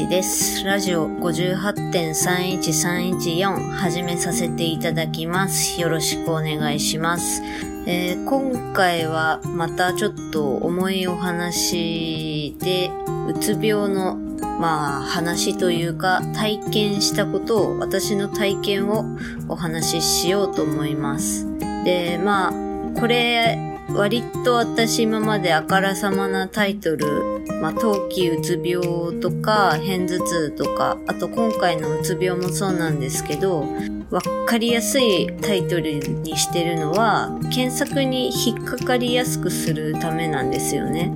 [0.00, 0.64] 師です。
[0.64, 5.78] ラジオ58.31314始めさせていただきます。
[5.80, 7.42] よろしくお願いします。
[7.86, 12.90] えー今回はまたちょっと重いお話で、
[13.28, 14.16] うつ病の
[14.60, 19.04] まあ話というか体験したことを私の体験を
[19.48, 21.46] お話ししようと思います。
[21.84, 22.52] で、まあ
[22.98, 33.66] これ割と私今まであからさまなタイトル、まあ、冬季うつ病とか、片頭痛とか、あと今回のうつ病もそうなんですけど、
[34.10, 41.12] わかりやすいタイトルにしてるのは、検索に引っかかりやすくするためなんですよね。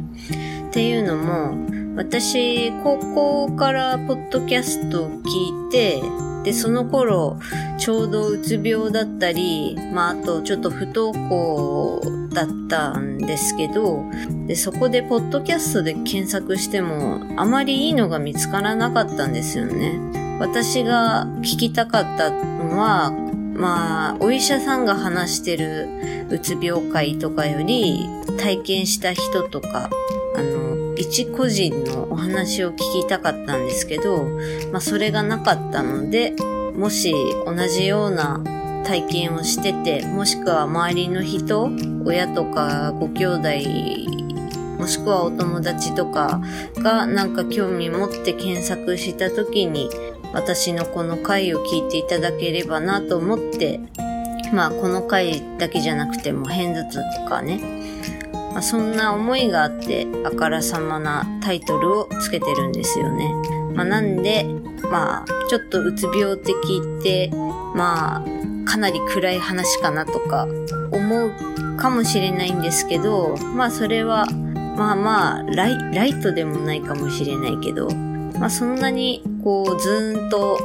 [0.68, 1.56] っていうのも、
[1.96, 6.02] 私、高校からポッドキャストを聞いて、
[6.44, 7.38] で、その頃、
[7.78, 14.04] ちょうどうつ病だったり、まあ、あとちょっと不登校だったんですけど、
[14.46, 19.98] で、そこでポッドキャストで検索しても、あまりいいのが見つからなかったんですよね。
[20.38, 23.10] 私が聞きたかったのは、
[23.54, 28.06] まあ、お医者さんが話してるうつ病会とかより、
[28.38, 29.88] 体験した人とか、
[30.36, 30.63] あの、
[30.96, 34.24] 一個人のお話を聞きたかったんですけど、
[34.72, 36.34] まあ、それがなかったので、
[36.76, 37.14] もし
[37.46, 38.42] 同じような
[38.84, 41.70] 体験をしてて、もしくは周りの人、
[42.04, 43.48] 親とかご兄弟、
[44.78, 46.40] もしくはお友達とか
[46.76, 49.88] がなんか興味持って検索した時に、
[50.32, 53.80] 私のこの回を聞いていただければなと思って、
[54.52, 57.83] まあこの回だけじゃなくても片頭痛とかね、
[58.54, 63.34] まあ、そんな思いがあって、あからさまなタイトルをつけてるんですよね。
[63.74, 64.44] まあ、なんで、
[64.90, 67.30] まあ、ちょっとうつ病的って聞いて、
[67.74, 70.48] まあ、かなり暗い話かなとか
[70.92, 71.32] 思う
[71.76, 74.26] かもしれないんですけど、まあそれは、
[74.76, 77.88] まあまあ、ライライトでもないかもしれないけど、
[78.38, 80.58] まあそんなにこうずーんと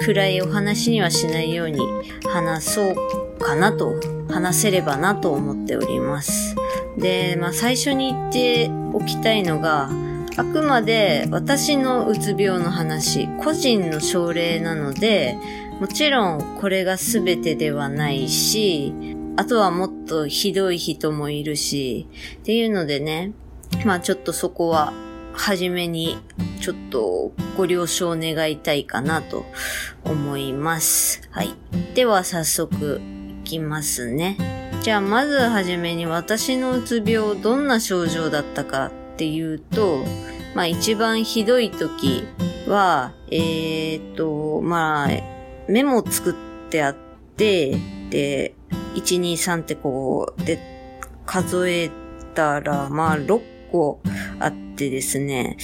[0.00, 1.80] 暗いお話にはしないように
[2.28, 3.94] 話そうかなと、
[4.28, 6.56] 話せればなと思っております。
[6.98, 9.88] で、まあ最初に言っておきたいのが、
[10.36, 15.38] あくまで私のうつ病の話、個人の症例なので、
[15.80, 18.92] もちろんこれが全てではないし、
[19.36, 22.08] あとはもっとひどい人もいるし、
[22.38, 23.32] っていうのでね、
[23.84, 24.92] まあちょっとそこは、
[25.32, 26.18] はじめに
[26.60, 29.44] ちょっとご了承願いたいかなと
[30.04, 31.28] 思います。
[31.30, 31.54] はい。
[31.94, 33.00] では早速
[33.46, 34.36] きますね。
[34.82, 40.04] じゃあまずはじめに私のうつ病どんな症状だったかっていうと、
[40.54, 42.24] まあ一番ひどい時
[42.68, 45.08] は、えー、っと、まあ、
[45.68, 46.34] メモ作っ
[46.70, 46.96] てあっ
[47.36, 47.76] て、
[48.10, 48.54] で、
[48.94, 50.58] 1、2、3ってこう、で、
[51.24, 51.90] 数え
[52.34, 53.40] たら、まあ6
[53.70, 54.00] 個
[54.38, 55.56] あってですね、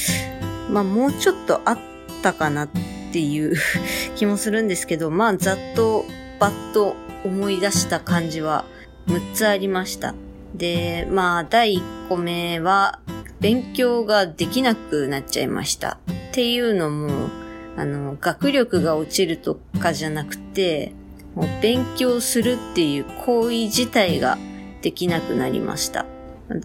[0.70, 1.78] まあもうちょっとあっ
[2.22, 2.68] たかなっ
[3.12, 3.54] ていう
[4.16, 6.04] 気もするんですけど、まあざっと
[6.38, 8.64] バッと思い出した感じは
[9.06, 10.14] 6つありました。
[10.54, 13.00] で、まあ第1個目は
[13.40, 15.98] 勉強ができなくなっちゃいました。
[16.30, 17.28] っていうのも、
[17.76, 20.92] あの、学力が落ちるとかじゃなくて、
[21.34, 24.38] もう勉強するっていう行為自体が
[24.82, 26.06] できなくなりました。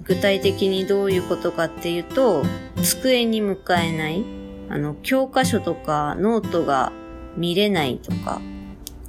[0.03, 2.43] 具体的にどういうことかっていうと、
[2.83, 4.25] 机に向かえない、
[4.69, 6.91] あの、教科書とかノートが
[7.37, 8.41] 見れないとか、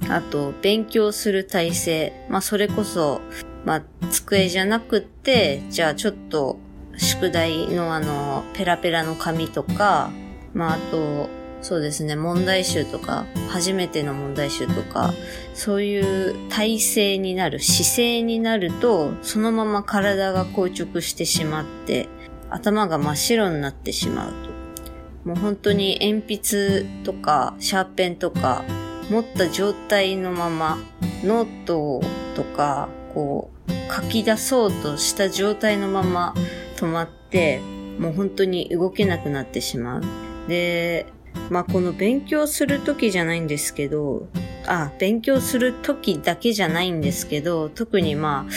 [0.07, 2.25] あと、勉強する体制。
[2.29, 3.21] まあ、それこそ、
[3.65, 6.57] まあ、机じゃなくって、じゃあちょっと、
[6.97, 10.11] 宿題のあの、ペラペラの紙とか、
[10.53, 11.29] まあ、あと、
[11.61, 15.13] そうですね、問題集とか、初めての問題集とか、
[15.53, 22.07] そういう体勢になる、姿勢になると、そのまま体が硬直してしまって、
[22.49, 25.29] 頭が真っ白になってしまうと。
[25.29, 28.63] もう本当に鉛筆とか、シャーペンとか、
[29.09, 30.77] 持った状態のまま、
[31.23, 32.01] ノート
[32.35, 36.33] とか、こう、書き出そうとした状態のまま
[36.75, 37.59] 止まって、
[37.99, 40.03] もう本当に動けなくなってしまう。
[40.47, 41.07] で、
[41.49, 44.27] まあこの勉強するときじゃないんですけど、
[44.67, 48.51] あ、勉強するときだけじゃないんですけど、特にまあ、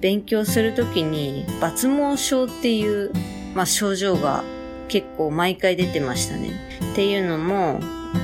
[0.00, 3.10] 勉強するときに抜毛症っていう、
[3.54, 4.44] まあ症状が
[4.88, 6.50] 結構毎回出てましたね。
[6.92, 7.80] っていうのも、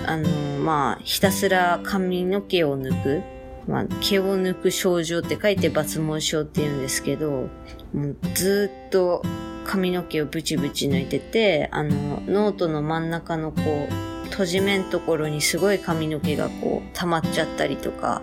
[0.07, 0.29] あの、
[0.61, 3.23] まあ、ひたすら髪の毛を抜く、
[3.67, 7.49] まあ、毛を抜く症状って書いて抜毛症って言うんですけど、
[7.93, 9.23] もうずっと
[9.65, 18.23] 髪の毛をブチブチ抜いてて、あの、ノートの真ん中のこう、閉じ目のところにすごい髪の毛がこう溜まっちゃったりとか、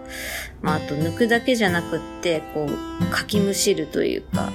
[0.62, 4.52] まああと抜くだけじゃなくって、こう、かきむしるというか、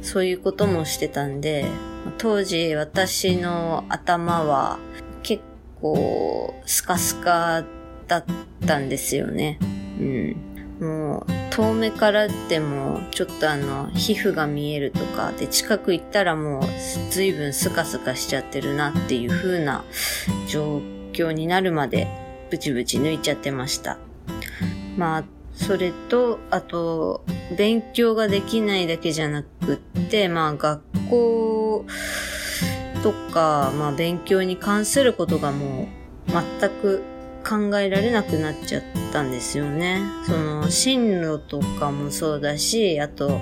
[0.00, 1.66] そういうこともしてたんで、
[2.18, 4.78] 当時私の頭は
[5.22, 5.42] 結
[5.82, 7.64] 構スカスカ
[8.06, 8.24] だっ
[8.66, 9.58] たんですよね。
[10.00, 10.36] うん。
[10.80, 16.62] もう遠目からでもちょっとあの皮膚が見えるとかで近く行ったらもう
[17.10, 19.84] 随分スカスカしちゃってるなっていう風な
[20.48, 20.80] 状
[21.12, 22.08] 況になるまで
[22.50, 23.98] ブチブチ抜いちゃってました。
[24.96, 25.24] まあ
[25.54, 27.24] それと、あと、
[27.56, 29.76] 勉強ができないだけじゃなくっ
[30.10, 31.86] て、まあ学校
[33.02, 35.88] とか、まあ勉強に関することがも
[36.28, 37.02] う全く
[37.44, 38.82] 考えられなくなっちゃっ
[39.12, 40.00] たんですよね。
[40.26, 43.40] その進路とかもそうだし、あと、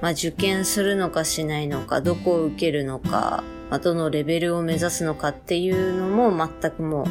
[0.00, 7.06] まあ受験するのかしないのか、どこを受けるのか、まあ、どのレベルを目指すのかっていうのも全くもう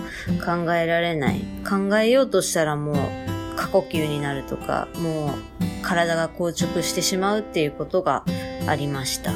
[0.45, 1.41] 考えられない。
[1.67, 2.95] 考えようとしたらもう
[3.55, 5.29] 過呼吸になるとか、もう
[5.81, 8.23] 体が硬直してしまうっていうことが
[8.67, 9.31] ありました。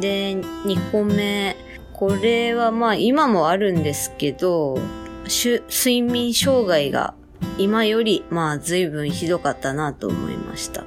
[0.00, 1.56] で、2個目、
[1.96, 4.78] これはまあ今もあるんですけど、
[5.24, 7.14] 睡眠障害が
[7.56, 10.84] 今よりまあ随分ひどかったなと思いました。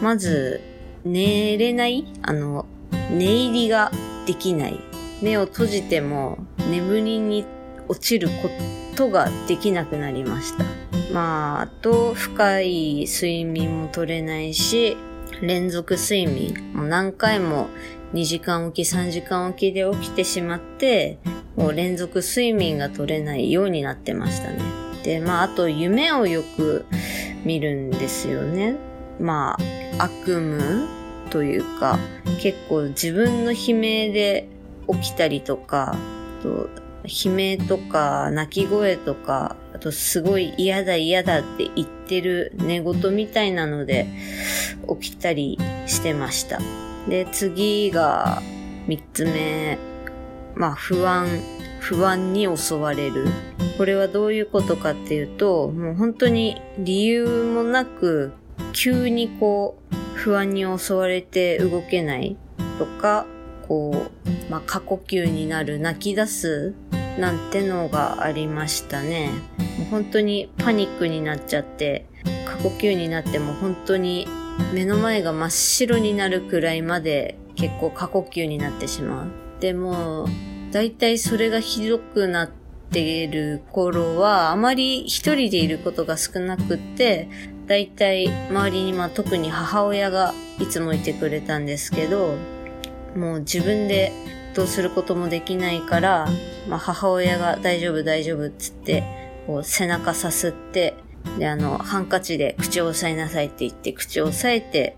[0.00, 0.60] まず、
[1.04, 2.64] 寝れないあの、
[3.10, 3.90] 寝入りが
[4.24, 4.78] できない。
[5.20, 6.38] 目を閉じても
[6.70, 7.44] 眠りに
[7.88, 8.48] 落ちるこ
[8.94, 10.64] とができなくなりました。
[11.12, 14.96] まあ、あと、深い睡眠も取れないし、
[15.42, 17.68] 連続睡眠、もう何回も
[18.12, 21.18] 2時間おき、3時間おきで起きてしまって、
[21.56, 24.60] もう連続睡眠が取れないようになってましたね。
[25.02, 26.84] で、まあ、あと夢をよく
[27.44, 28.76] 見るんですよね。
[29.18, 29.56] ま
[29.98, 30.60] あ、悪夢
[31.30, 31.98] というか、
[32.40, 34.48] 結構自分の悲鳴で
[34.88, 35.96] 起きたりとか、
[36.42, 36.68] と
[37.04, 44.06] 悲鳴とか泣き声とか、あとすごい嫌だ嫌だって言ってる寝言みたいなので
[45.00, 46.60] 起きたりしてました。
[47.08, 48.42] で、次が
[48.86, 49.78] 三つ目。
[50.54, 51.28] まあ不安、
[51.80, 53.26] 不安に襲われる。
[53.76, 58.32] これはどういうことかっていうと、もう本当に理由もなく
[58.72, 62.36] 急にこう不安に襲われて動けない
[62.78, 63.26] とか、
[63.68, 64.06] こ
[64.48, 66.74] う、まあ、過呼吸になる、泣き出す
[67.18, 69.30] なんてのがありましたね。
[69.78, 72.06] もう本当にパニックになっちゃって、
[72.46, 74.26] 過呼吸になっても本当に
[74.72, 79.26] 目の前が真っ白になるくらいまで結構過呼吸になってしまう。
[79.60, 80.28] でも、
[80.72, 82.50] だいたいそれがひどくなっ
[82.90, 87.28] ている頃は、あまり一人でいることが少なくって、
[87.66, 92.36] だいたい周りにまあ特に母親がいつもいてくれたんですけど、
[93.16, 94.12] もう自分で
[94.54, 96.28] どうすることもできないから、
[96.68, 99.02] まあ、母親が大丈夫大丈夫っつって、
[99.46, 100.94] こう背中さすって、
[101.38, 104.96] で、あの、ハンカチで口を押さえなさいって言って口を押さえて、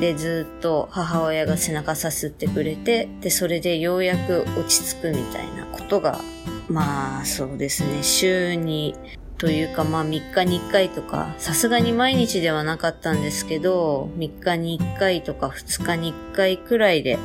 [0.00, 6.20] で、ずっと母親が背中さすってくれて、で、それでようやく落ち着くみたいなことが、
[6.68, 8.94] まあ、そうですね、週に
[9.40, 17.18] というかまあ3日に1回とか、さすがに毎日ではなかったんですけど、3日に1回とか2日に1回くらいで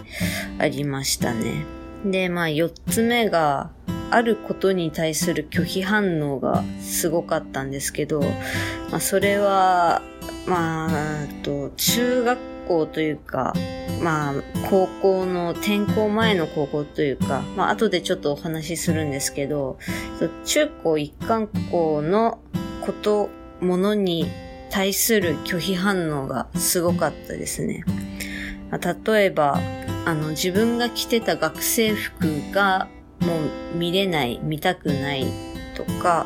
[0.58, 1.66] ありましたね。
[2.06, 3.72] で、まあ4つ目が、
[4.16, 8.22] あることに対する拒否反応がすごかったんですけど、
[8.90, 10.02] まあそれは、
[10.48, 13.54] まあ、と、中学校というか、
[14.02, 14.34] まあ、
[14.70, 19.80] 高校の転校前の高校というか、まあ、後でちょっとお話しするんですけど、
[20.46, 22.40] 中高一貫校の
[22.86, 23.30] こと、
[23.60, 24.28] ものに
[24.70, 27.84] 対する拒否反応がすごかったですね。
[29.06, 29.60] 例えば、
[30.06, 32.88] あの、自分が着てた学生服が
[33.22, 33.36] も
[33.74, 35.26] う見れない、見たくない
[35.76, 36.26] とか、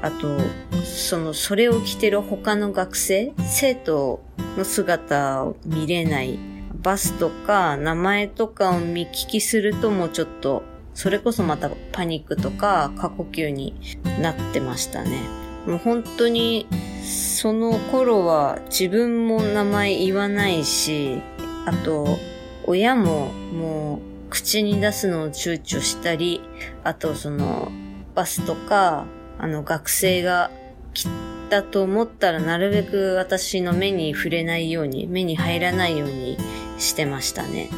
[0.00, 0.38] あと、
[0.84, 4.20] その、それを着てる他の学生、生徒
[4.56, 6.38] の姿を見れない、
[6.82, 10.62] バスとか名前とかを見聞きするともうちょっと、
[10.94, 13.74] それこそまたパニックとか過呼吸に
[14.20, 15.22] なってましたね。
[15.66, 16.66] もう本当に、
[17.04, 21.22] その頃は自分も名前言わないし、
[21.66, 22.18] あと、
[22.64, 26.40] 親ももう口に出すのを躊躇したり、
[26.84, 27.70] あとその、
[28.14, 29.04] バスとか、
[29.38, 30.50] あの学生が
[30.94, 31.06] 来
[31.50, 36.38] たと思ったらなるべく私の目に触れないように、目に入らないように
[36.78, 37.68] してましたね。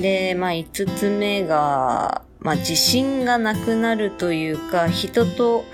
[0.00, 5.64] で、まあ五つ目が、まあ自信がなくなるというか、人と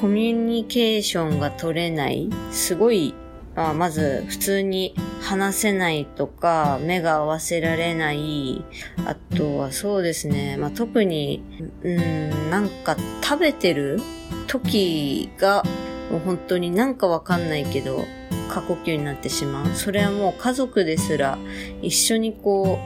[0.00, 3.12] コミュニケーションが取れない、すごい
[3.58, 8.64] あ、まず普通に話せないとか、目が合わせられない。
[9.04, 10.56] あとはそうですね。
[10.56, 11.42] まあ、特に、
[11.82, 14.00] うん、なんか食べてる
[14.46, 15.64] 時が、
[16.10, 18.04] もう本当になんかわかんないけど、
[18.48, 19.74] 過呼吸になってしまう。
[19.74, 21.38] それはもう家族ですら
[21.82, 22.78] 一緒にこ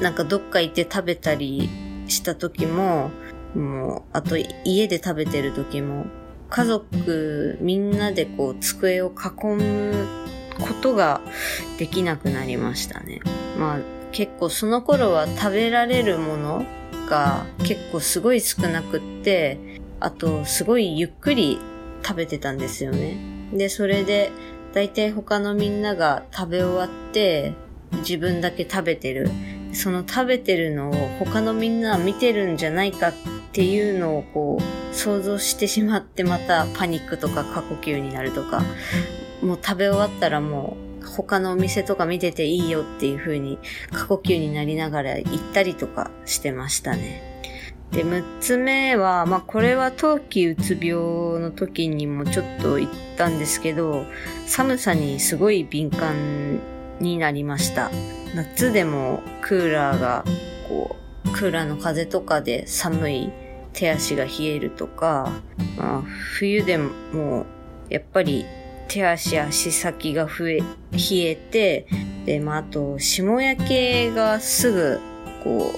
[0.00, 1.70] う、なんかどっか行って食べたり
[2.08, 3.10] した時も、
[3.54, 6.06] もう、あと家で食べてる時も、
[6.48, 10.06] 家族みんなでこう机を囲む
[10.58, 11.20] ことが
[11.78, 13.20] できなくなりましたね。
[13.58, 13.78] まあ
[14.12, 16.64] 結構その頃は食べられるもの
[17.08, 19.58] が結構すごい少なくって、
[20.00, 21.58] あとすごいゆっくり
[22.02, 23.16] 食べてたんですよね。
[23.52, 24.30] で、それで
[24.72, 27.52] 大体他のみんなが食べ終わって
[27.98, 29.30] 自分だけ食べてる。
[29.72, 33.12] その食べてるのを他のみんなは見てるんじゃないかっ
[33.56, 38.62] っていうのをこう想像してしまってまたパニックとか過呼吸になるとか、
[39.42, 43.58] もう食べ終わったらもう他のお店とか見てていいよっていう風に
[43.92, 47.22] 過呼吸になりながら行ったりとかしてましたね。
[47.92, 54.04] で、6つ目は、まあ、これは冬季うつ病の時にもちょっと言ったんですけど、
[54.46, 56.60] 寒さにすごい敏感
[57.00, 57.90] になりました。
[58.34, 60.26] 夏でもクーラーが、
[60.68, 63.32] こう、クーラーの風とかで寒い
[63.76, 65.30] 手足が冷えるとか、
[65.76, 67.46] まあ、冬でも、
[67.88, 68.44] やっぱり
[68.88, 70.64] 手足足先が増え、冷
[71.12, 71.86] えて、
[72.24, 75.00] で、まあ、あと、霜焼けがすぐ、
[75.44, 75.72] こ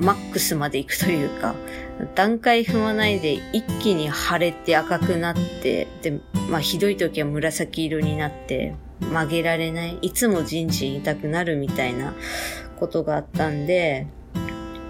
[0.00, 1.54] う、マックスまで行くというか、
[2.14, 12.14] 段階踏まないで一気に腫れて赤くなって、で、まあひどい時は紫色になって曲げられない、いつもじんじん痛くなるみたいな
[12.80, 14.06] ことがあったんで、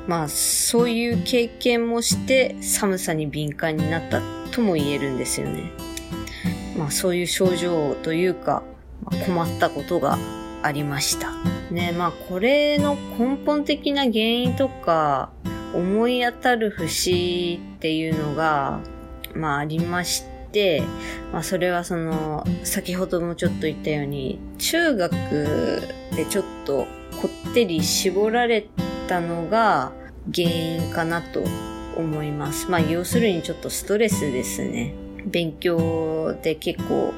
[0.06, 5.70] まあそういう経験もして寒さに敏感になったとも言えるんですよね。
[6.76, 8.62] まあそういう症状というか、
[9.26, 10.18] 困ったことが
[10.62, 11.30] ありました。
[11.70, 15.30] ね、まあこれの根本的な原因とか
[15.74, 18.80] 思い当たる節っていうのが、
[19.34, 20.82] まあありまして、
[21.32, 25.12] まあそれはその、先ほどもちょっと言ったように、中学
[26.16, 26.86] でちょっと
[27.20, 29.92] こってり絞られてたのが
[30.34, 31.44] 原因かなと
[31.98, 32.70] 思います。
[32.70, 34.94] まあ要するにちょっとストレスですね。
[35.26, 37.12] 勉強で結構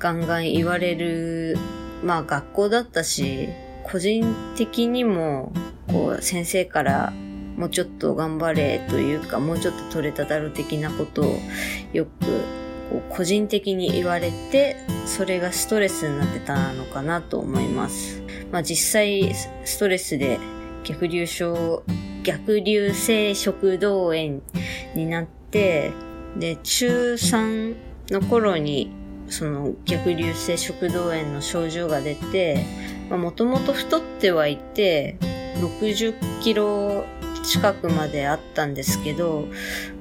[0.00, 1.56] ガンガン言われる
[2.02, 3.48] まあ学校だったし、
[3.84, 5.52] 個人的にも、
[5.86, 7.12] こう、先生から
[7.56, 11.38] もうちょっと頑張れというか、もうちょっと取れただろう的なことを
[11.92, 12.10] よく、
[12.90, 14.76] こう個人的に言われて、
[15.06, 18.20] それがストレスになってたのかなと思います。
[18.50, 19.32] まあ実際、
[19.64, 20.40] ストレスで
[20.84, 21.82] 逆流症、
[22.24, 24.40] 逆流性食道炎
[24.94, 25.92] になって、
[26.36, 27.74] で、中3
[28.10, 28.90] の頃に
[29.28, 32.64] その逆流性食道炎の症状が出て、
[33.10, 35.16] もともと太ってはいて、
[35.56, 37.04] 60キロ
[37.44, 39.46] 近くまであったんですけど、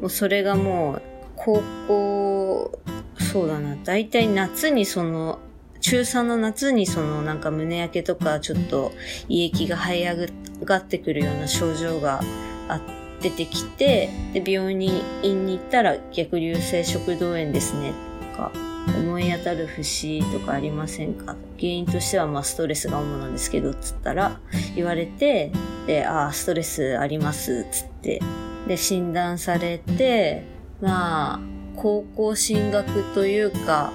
[0.01, 1.01] もうそれがもう、
[1.35, 2.79] 高校、
[3.19, 5.39] そうだな、大体夏にその、
[5.81, 8.91] 中3の夏にそのなんか胸焼けとかちょっと
[9.27, 12.21] 胃液が這い上がってくるような症状が
[12.69, 12.79] あ
[13.21, 17.93] 出てきて、で、病院に行ったら逆流性食道炎ですね、
[18.31, 18.51] とか
[18.97, 21.35] 思い当たる節とかありませんか？
[21.57, 24.39] 原因としてはまあストレスが主なんですけど、つったら
[24.75, 25.51] 言われて、
[25.85, 28.21] で、ああ、ストレスあります、つって、
[28.67, 30.43] で、診断されて、
[30.81, 31.39] まあ、
[31.75, 33.93] 高校進学というか、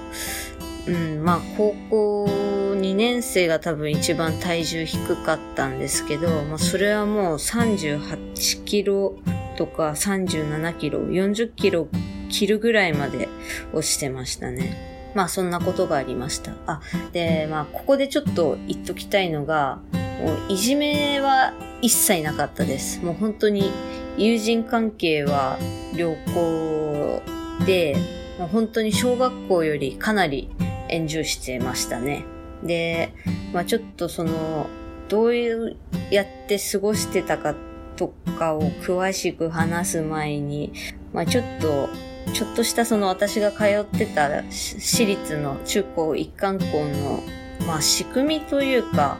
[0.87, 9.17] うん、まあ、高校2年生が多分一番体重低かったんですけど、まあ、それはもう38キロ
[9.57, 11.87] とか37キロ、40キロ
[12.29, 13.27] 切るぐらいまで
[13.73, 15.11] 落ちてましたね。
[15.15, 16.53] まあそんなことがありました。
[16.67, 19.79] あ、で、まあここでちょっと言っときたいのが、
[20.21, 23.03] もういじめは一切なかったです。
[23.03, 23.71] もう本当に
[24.17, 25.57] 友人関係は
[25.95, 27.21] 良好
[27.65, 27.97] で、
[28.37, 30.49] もう本当に小学校よりかなり
[30.89, 32.25] エンしてましたね。
[32.63, 33.13] で、
[33.53, 34.67] まあちょっとその、
[35.09, 35.77] どういう
[36.11, 37.55] やって過ごしてたか
[37.95, 40.73] とかを詳しく話す前に、
[41.13, 41.89] まあちょっと
[42.33, 47.23] ちょっとしたその私が通ってた私立の中高一貫校の、
[47.65, 49.19] まあ仕組みというか、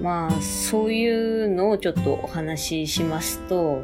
[0.00, 3.82] まあそういうのをちょっとお話ししますと、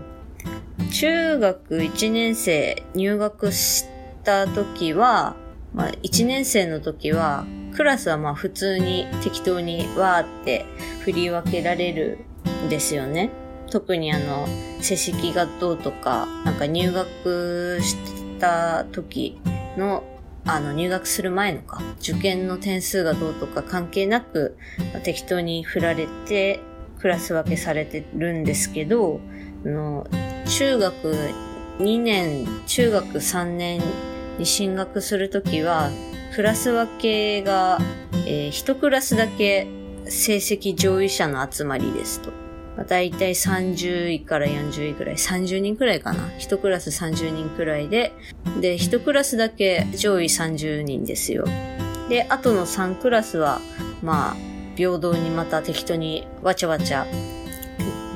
[0.92, 3.84] 中学1年生入学し
[4.24, 5.34] た時は、
[5.76, 10.64] まあ1年生の時は、クラスはまあ普通に適当にわーって
[11.02, 12.18] 振り分けられる
[12.66, 13.30] んですよね。
[13.70, 14.46] 特にあの、
[14.80, 17.94] 成績がどうとか、なんか入学し
[18.40, 19.38] た時
[19.76, 20.02] の、
[20.46, 24.56] あの、入学する前のか、受験の点数がどうとか関係なく、
[25.02, 26.60] 適当に振られて、
[27.00, 29.20] クラス分けされてるんですけど、
[29.66, 30.06] あの、
[30.46, 30.94] 中学
[31.78, 33.82] 2年、中学3年
[34.38, 35.90] に進学するときは、
[36.34, 37.78] クラス分けが、
[38.26, 39.66] えー、1クラスだけ
[40.04, 42.30] 成績上位者の集まりですと。
[42.76, 46.28] まあ、大体30位から40位くらい、30人くらいかな。
[46.38, 48.12] 1クラス30人くらいで、
[48.60, 51.46] で、1クラスだけ上位30人ですよ。
[52.08, 53.60] で、あとの3クラスは、
[54.02, 54.36] まあ、
[54.76, 57.06] 平等にまた適当にわちゃわちゃ、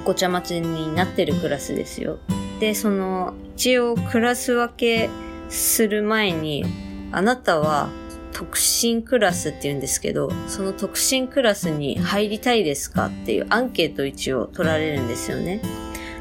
[0.04, 2.18] ごちゃ混ぜになってるクラスですよ。
[2.60, 5.08] で、その、一応クラス分け
[5.50, 6.64] する前に、
[7.12, 7.90] あなたは
[8.32, 15.60] 特進クラスって言うんですけど、その特進クラスに入りたいですかっていうアンケート一応取られるんですよね。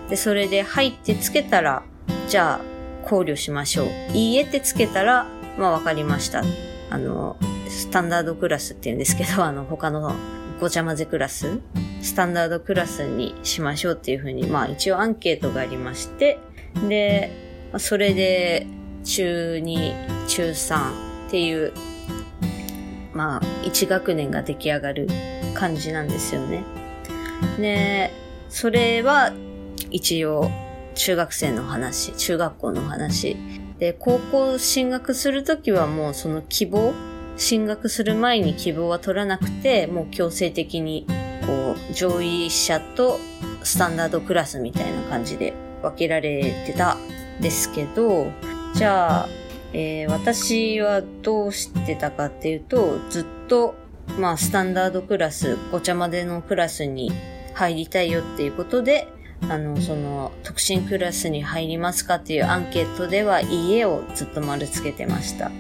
[0.09, 1.83] で、それで入ってつけたら、
[2.27, 3.87] じゃあ考慮しましょう。
[4.13, 6.43] いいえってつけたら、まあわかりました。
[6.89, 10.13] あの、スタンダードクラスって言うんですけど、 あの他の
[10.59, 11.59] ごちゃ混ぜクラス、
[12.01, 16.39] スタンダードクラスにしましょうっていうふうに、まあ一応アンケートがありまして、
[16.87, 17.31] で、
[17.77, 18.65] それで
[19.03, 21.73] 中2、中3っていう
[23.19, 25.07] まあ、1学年が出来上がる
[25.53, 26.63] 感じなんですよね。
[27.57, 28.11] で、
[28.47, 29.33] それは
[29.91, 30.49] 一応
[30.95, 33.35] 中学生の話、中学校の話。
[33.77, 36.93] で、高校進学するときはもうその希望、
[37.35, 41.05] 進学する前に希望は取らなくて、もう強制的に、
[41.45, 43.19] こう、上位者と
[43.63, 46.95] スタンダードクラスみたいな感じで分けられてた
[47.41, 48.27] ですけど、
[48.75, 49.29] じゃあ、
[49.73, 53.75] えー、私はどうしてたかっていうと、ずっと、
[54.19, 57.11] まあ、スタンダードクラス、ごちゃまでのクラスに
[57.53, 59.07] 入りたいよっていうことで、
[59.47, 65.51] あの、その、特進クラスに入りますかっていうアンケートでは、いいえをずっと丸つけてました。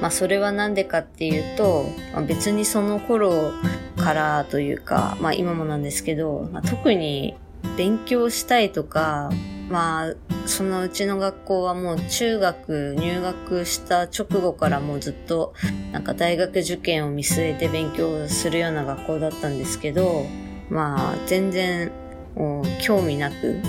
[0.00, 3.52] まあ、それはなんでかっていうと、まあ、別にその頃
[3.96, 7.34] からというか、まあ、今もなんですけど、まあ、特に
[7.76, 9.30] 勉強したいとか、
[9.68, 10.14] まあ、
[10.46, 15.54] そのうちの学校はもう中学入学した直後からもうずっと
[15.92, 20.26] なんか大学受験を見据えて勉強するような学校だったんですけど、
[20.68, 21.90] まあ全然
[22.34, 23.60] もう興味なく、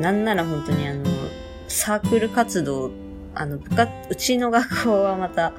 [0.00, 1.04] なんなら本当にあの、
[1.68, 2.90] サークル活動
[3.34, 5.52] あの、部活、うちの学校はまた、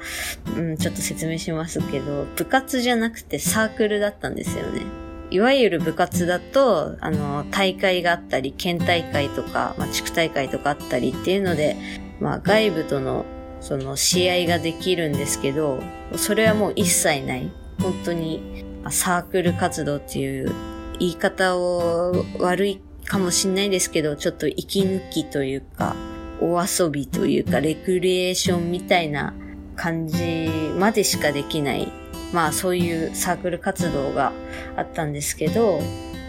[0.56, 4.82] うん、ちょっと説明しますけど、部活じゃなくてサークルだったんですよね。
[5.30, 11.76] いわゆる部活だと、あの、大会があったり、県大会とか、まあ、地区大会とかあったりっていうので、
[12.20, 13.24] まあ、外部との、
[13.60, 15.80] その、試合ができるんですけど、
[16.16, 17.50] それはもう一切ない。
[17.80, 20.52] 本当に、サークル活動っていう
[20.98, 25.94] 言い方を悪いかもしんないですけど、ちょっと息抜きというか、
[26.40, 29.34] お遊びというか、レクリエーションみたいな
[29.76, 31.99] 感じまでしかできない
[32.32, 34.32] まあそういうサークル活動が
[34.76, 35.80] あったんですけど、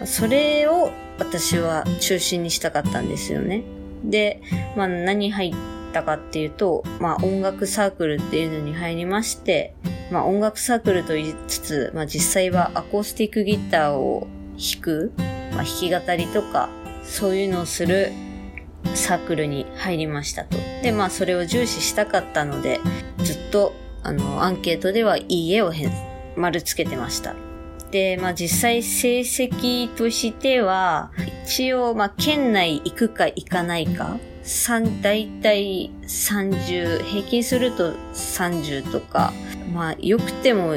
[0.04, 3.62] それを私は中心にしたかったんですよね。
[4.04, 4.42] で、
[4.76, 5.54] まあ何入っ
[5.92, 9.74] たかっていうと、まあ音楽サークルっていうのに入りまして、
[10.10, 16.68] まあ音楽サークルと言いつつ、まあ実際はアコースティックギターを弾く、まあ弾き語りとか、
[17.04, 18.10] そういうのをする
[18.94, 20.56] サークルに入りましたと。
[20.82, 22.80] で、まあそれを重視したかったので、
[23.18, 25.72] ずっとあの、アンケートではいいえを
[26.36, 27.34] 丸つけてました。
[27.90, 31.12] で、まあ実際成績としては、
[31.44, 39.32] 一応、まあ県内行くか行かないか、三、だいたい30、平均すると30とか、
[39.72, 40.76] まあ良くても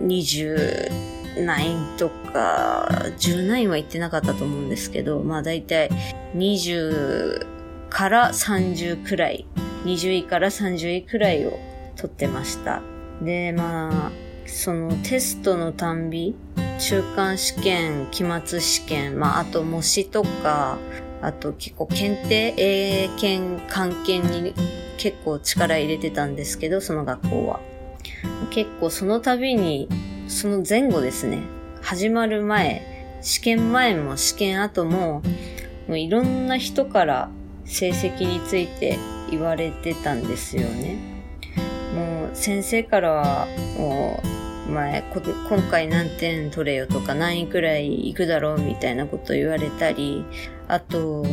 [0.00, 5.90] 20、9とか、19は行ってなかったと思うんですけど、まあ大体
[6.34, 7.46] 20
[7.88, 9.46] から30くらい、
[9.84, 11.58] 20位から30位くらいを
[12.04, 12.82] 取ってました。
[13.22, 14.12] で、まあ、
[14.46, 16.36] そのテストのたんび、
[16.78, 20.78] 中間試験、期末試験、まあ、あと模試とか、
[21.22, 24.52] あと結構検定、英検、関係に
[24.98, 27.60] 結構力入れてたんですけど、その学校は。
[28.50, 29.88] 結構その度に、
[30.28, 31.38] その前後ですね、
[31.80, 35.22] 始まる前、試験前も試験後も、
[35.88, 37.30] もういろんな人から
[37.64, 38.98] 成績について
[39.30, 41.13] 言われてたんですよね。
[41.94, 43.46] もう先生からは
[43.78, 44.20] も
[44.68, 50.24] う前今回何点取れよとか何位くらい行くだろうみたいなこと言われたり
[50.68, 51.24] あと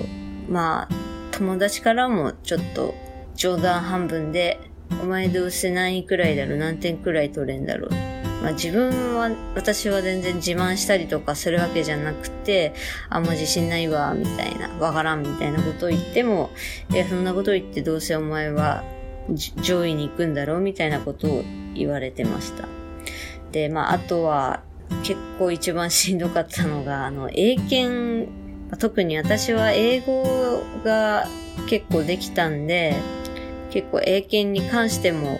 [0.50, 0.90] まあ
[1.32, 2.94] 友達からもちょっと
[3.36, 4.60] 冗談半分で
[5.02, 7.90] お前どうせ何位くらいだろう何点くらい取れんだろう。
[8.42, 12.74] まあ自分は、私は全然自慢したりとかするわけじゃなくて、
[13.10, 16.50] あんま自信ないわ、みたいな、わからんみたいなことを言っても、
[16.92, 18.84] いや、そんなこと言ってどうせお前は
[19.36, 22.68] 上位に行くんだろうみたいなことを言われてました。
[23.52, 24.62] で、まあ、あとは、
[25.04, 28.30] 結構一番しんどかったのが、あの、英検、
[28.80, 31.26] 特に私は英語が
[31.68, 32.96] 結構できたんで、
[33.72, 35.40] 結構英検に関しても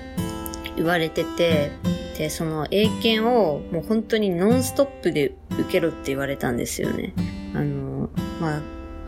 [0.76, 1.72] 言われてて、
[2.18, 7.14] で、その英検をもう本当にノンストップで受けろって言われたんですよね。
[7.54, 8.62] あの、まあ、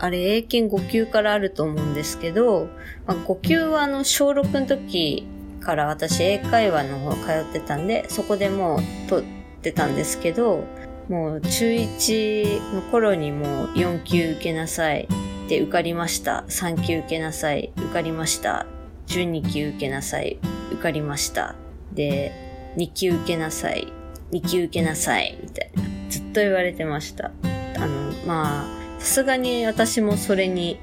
[0.04, 2.68] あれ英検5級からあると思うんですけど、
[3.06, 5.26] まあ、5級はあの小6の時
[5.60, 9.26] から私英会話の方通ってたんで、そこでもう取っ
[9.62, 10.64] てたんですけど、
[11.08, 15.08] もう中1の頃にもう4級受けなさい。
[15.48, 16.44] で、受かりました。
[16.50, 17.72] 3級受けなさい。
[17.74, 18.66] 受かりました。
[19.06, 20.38] 12級受けなさい。
[20.70, 21.54] 受かりました。
[21.94, 22.30] で、
[22.76, 23.90] 2級受けなさい。
[24.32, 25.38] 2級受けなさい。
[25.42, 25.82] みたいな。
[26.10, 27.32] ずっと言われてました。
[27.76, 30.80] あの、まあ、さすがに私もそれに、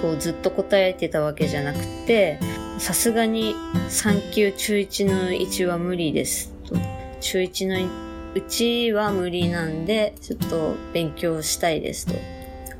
[0.00, 2.40] こうずっと答えてたわけじゃなくて、
[2.78, 3.54] さすがに
[3.90, 6.74] 3級中1の1は無理ですと。
[7.20, 7.90] 中1の
[8.34, 12.14] うちは無理なんで、ちょっと勉強したいですと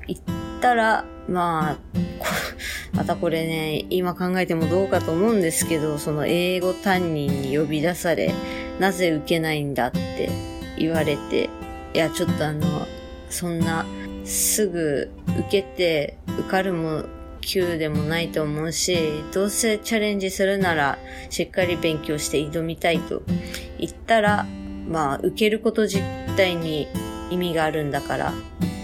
[0.07, 0.21] 言っ
[0.63, 1.79] たら、まあ、
[2.95, 8.33] またこれね、今考えてもどうかと思うんですけど、その英語担任に呼び出され、
[8.81, 10.31] なぜ受けないんだって
[10.79, 11.51] 言われて、
[11.93, 12.87] いや、ちょっとあの、
[13.29, 13.85] そんな、
[14.29, 17.05] すぐ受けて受かるも
[17.41, 20.99] 級でもないと思うし、どうせチャレンジするなら
[21.31, 23.23] しっかり勉強して挑みたいと
[23.79, 24.47] 言ったら、
[24.89, 26.01] まあ、受けること自
[26.37, 26.89] 体に
[27.31, 28.33] 意味があるんだから、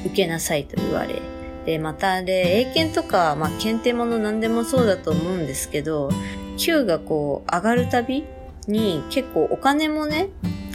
[0.06, 1.20] 受けなさいと言われ。
[1.66, 6.10] で、また、で、英検とか、まあ、検定もの何でもそうだと思うんですけど、
[6.56, 8.24] 級がこう、上がるたび
[8.66, 10.28] に、結構お金もね、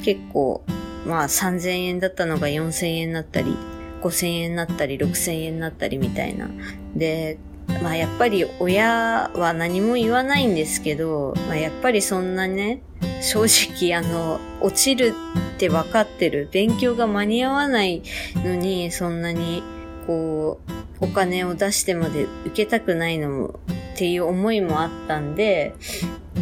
[0.04, 0.64] 結構、
[1.06, 3.56] まあ、3000円だったのが4000円になったり、
[4.02, 6.50] 5000円になったり、6000円になったりみたいな。
[6.96, 7.38] で、
[7.82, 12.82] まあやっぱり親は何も言わないんですけど、まあやっぱりそんなね、
[13.22, 15.14] 正直あの、落ちる
[15.56, 16.50] って分かってる。
[16.52, 18.02] 勉強が間に合わない
[18.36, 19.64] のに、そんなに、
[20.08, 20.60] こ
[21.02, 23.60] う、お金を出してまで受けたくないのも、
[23.94, 25.74] っていう思いもあったんで、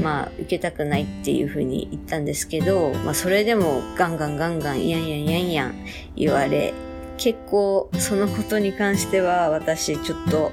[0.01, 5.75] まあ、受けたくないっていうふうに言ったんですけど、まあ、それでもガンガンガンガン、やんやんやんやん
[6.15, 6.73] 言われ、
[7.17, 10.51] 結構そのことに関しては私ちょっと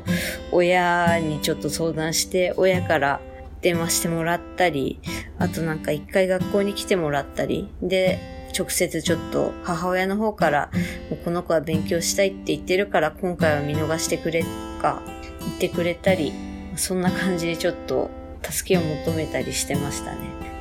[0.53, 3.21] 親にちょっと相談して親から
[3.61, 5.01] 電話してもらったり、
[5.39, 8.19] あとなんか一回学校に来てもらったり、で、
[8.57, 10.71] 直接ちょっと母親の方から、
[11.11, 14.45] もうこの子は勉強したいって言ってるから今回は見逃してくれ
[14.83, 15.03] か
[15.41, 16.33] 言ってくれたり、
[16.77, 18.11] そんな感じでちょっと
[18.43, 20.19] 助けを求めたりしてましたね。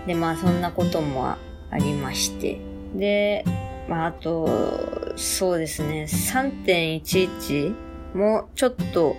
[0.07, 1.37] で、まあそんなこともあ
[1.77, 2.57] りまして。
[2.95, 3.43] で、
[3.87, 7.75] まあ、あと、そうですね、3.11
[8.15, 9.15] もちょっと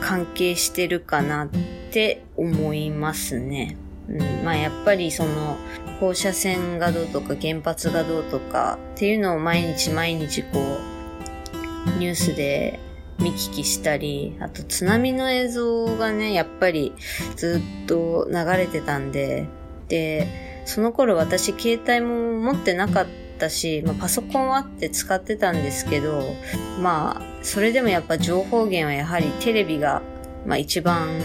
[0.00, 1.48] 関係してるかなっ
[1.90, 3.76] て思いますね。
[4.08, 5.56] うん、まあやっぱりその
[6.00, 12.80] 放射線がどうとか原発がどうとかっていうのを毎日毎日こうニュースで
[13.18, 16.94] 見聞きしたり、あと津波の映像がね、やっぱり
[17.36, 19.46] ずっと流れてたんで、
[19.88, 26.36] で、その頃私携帯も持ってなかったったし、まあ、パソコンあって使ってたんですけど、
[26.80, 30.02] まあ、それでもやっぱ情報源はやはりテレビが、
[30.46, 31.18] まあ一番、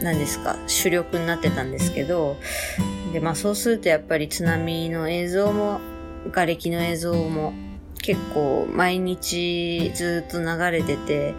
[0.00, 2.36] 何ですか、主力になってたんですけど、
[3.12, 5.80] で、まあそうするとやっぱり津波の映像も、
[6.30, 7.52] 瓦礫の映像も
[8.00, 11.34] 結構毎日ずっと流れてて、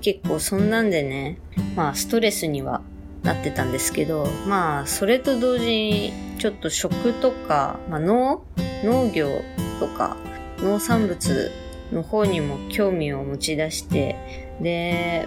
[0.00, 1.38] 結構そんなんでね、
[1.76, 2.82] まあストレスには
[3.22, 8.44] なってたんですけど、まあそれと同時にちょっと食とか、まあ農、
[8.84, 9.42] 農業
[9.80, 10.16] とか
[10.58, 11.50] 農産物
[11.92, 14.16] の方にも興味を持ち出して、
[14.60, 15.26] で、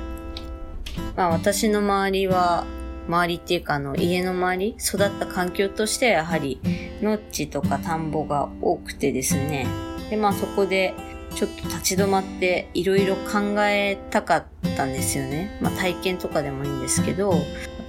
[1.16, 2.66] まあ私の周りは、
[3.08, 6.62] 周りっていうかあの家の周り、育った環境としてはやはり
[7.02, 9.68] 農地とか田んぼが多くてですね。
[10.10, 10.94] で、まあそこで
[11.36, 15.58] ちょっと立ち止まっていろいろ考えたかったんですよね。
[15.62, 17.34] まあ体験とかでもいいんですけど、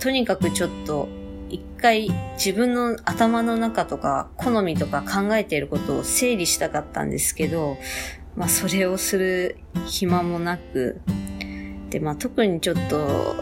[0.03, 1.09] とにかくちょっと
[1.49, 7.77] 一回自分の頭の中とか好みとか考えていることを整理したかったんですけど、
[8.35, 11.01] まあそれをする暇もなく、
[11.91, 13.37] で、まあ特にちょっと、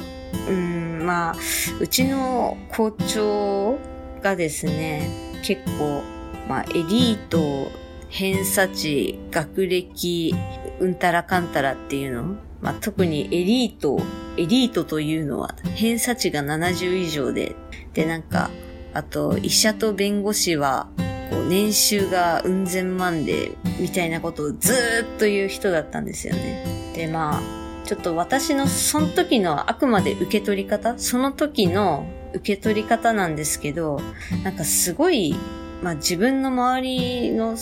[0.51, 1.35] うん、まあ、
[1.81, 3.79] うちの校長
[4.21, 5.09] がですね、
[5.43, 6.03] 結構、
[6.47, 7.71] まあエリート、
[8.11, 10.35] 偏差値、学歴、
[10.79, 14.01] うんたらかんたらっていうのまあ、特にエリート、
[14.37, 17.57] エリートというのは偏差値が70以上で
[17.95, 18.51] で、なんか、
[18.95, 20.89] あと、医者と弁護士は、
[21.31, 26.65] こう、年収がうん千万で、みたいなことをずーっと言う人だったんですよね。
[26.95, 34.01] で、まあ、ちょっと私のその時のあくまで受け取り方、その時の受け取り方なんですけど、
[34.45, 35.35] なんかすごい、
[35.83, 37.57] まあ自分の周りの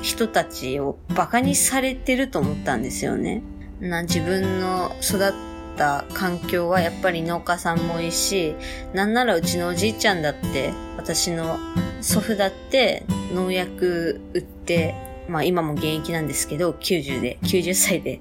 [0.00, 3.42] 人たちを馬鹿にされてると思ったんですよね。
[3.80, 5.32] な自分の育っ
[5.76, 8.54] た環境はやっぱり農家さんもいいし、
[8.92, 11.58] なんならうちのおじいちゃんだって、私の
[12.00, 14.94] 祖父だって農薬売って
[15.28, 18.20] まあ今も現役なんですけど、90で、90歳で、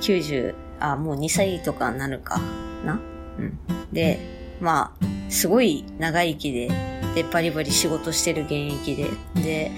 [0.00, 2.40] 90、あ、もう2歳とかなるか
[2.84, 3.00] な？
[3.38, 3.58] うん。
[3.92, 4.20] で、
[4.60, 6.68] まあ、すごい長生きで、
[7.14, 9.08] で、バリバリ仕事してる現役で、
[9.42, 9.72] で、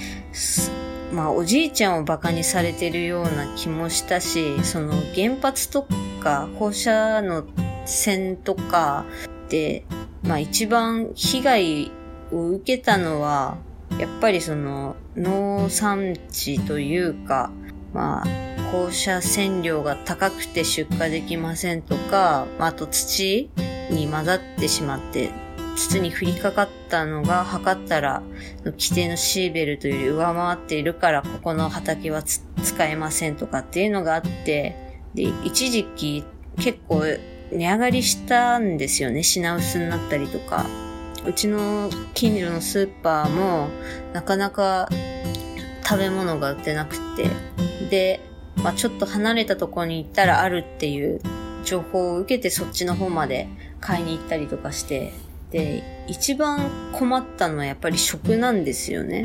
[1.12, 5.86] まあ、おじいちゃんを馬鹿にされてるような気もしたし、その原発と
[6.20, 7.44] か放射の
[7.84, 9.04] 線とか
[9.48, 9.84] で、
[10.22, 11.92] まあ一番被害
[12.32, 13.58] を受けたのは、
[13.98, 17.50] やっぱりその農産地というか、
[17.94, 23.48] まあ、放射線量が高くて出荷できませんとか、あと土
[23.90, 25.30] に混ざってしまって、
[25.76, 28.22] 筒に降りかかったのが測ったら、
[28.64, 34.74] 規定のシーベルトより上回っているから、ここの畑は使えませんとかっていうのがあって、
[35.14, 36.24] で、一時期
[36.58, 37.04] 結構
[37.52, 39.22] 値上がりしたんですよね。
[39.22, 40.66] 品薄になったりとか。
[41.26, 43.68] うちの近所のスーパーも、
[44.12, 44.88] なかなか
[45.84, 47.28] 食べ物が売ってなくて。
[47.90, 48.20] で、
[48.56, 51.20] まあちょっと離れたところに行ったらあるっていう
[51.64, 53.48] 情報を受けてそっちの方まで
[53.80, 55.12] 買いに行ったりとかして、
[55.50, 59.24] で、一番困ったのはやっぱり食なんですよね。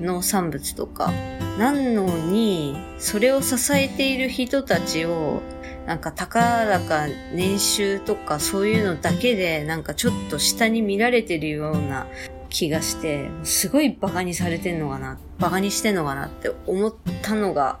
[0.00, 1.12] 農産物とか。
[1.58, 5.42] なのに、それを支えている人たちを、
[5.86, 12.06] なんか、たかだか年収とかそういうのだけで、なんかちょっと下に見られてるような
[12.48, 17.80] 気がして、すごい馬鹿にされてんのかな、馬鹿にしてんのかなって思ったのが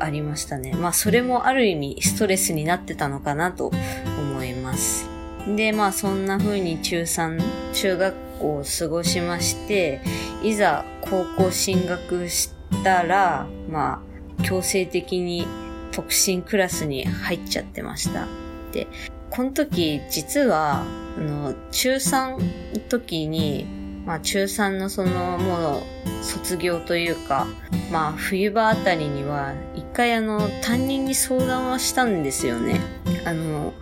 [0.00, 0.72] ありましたね。
[0.72, 3.70] まあ、それもある意味ストレスになってたのかなと
[4.18, 5.13] 思います。
[5.46, 10.00] で、まあそんな風に中3、中学校を過ごしまして、
[10.42, 12.50] いざ高校進学し
[12.82, 14.02] たら、ま
[14.38, 15.46] あ強制的に
[15.92, 18.26] 特進クラスに入っちゃってました。
[18.72, 18.86] で、
[19.30, 20.84] この時実は、
[21.16, 23.66] あの、中3の時に、
[24.04, 27.46] まあ中3のそのもう卒業というか、
[27.90, 32.80] まあ冬場あたりには一回あの担任に相談はしたんですよね。
[33.24, 33.72] あの、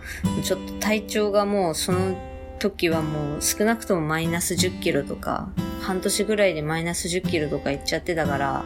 [0.43, 2.17] ちょっと体調がもうその
[2.59, 5.49] 時はもう少なくともマイナス10キロとか、
[5.81, 8.65] 半年ぐらいでマイナス10キロとかいっちゃってたから、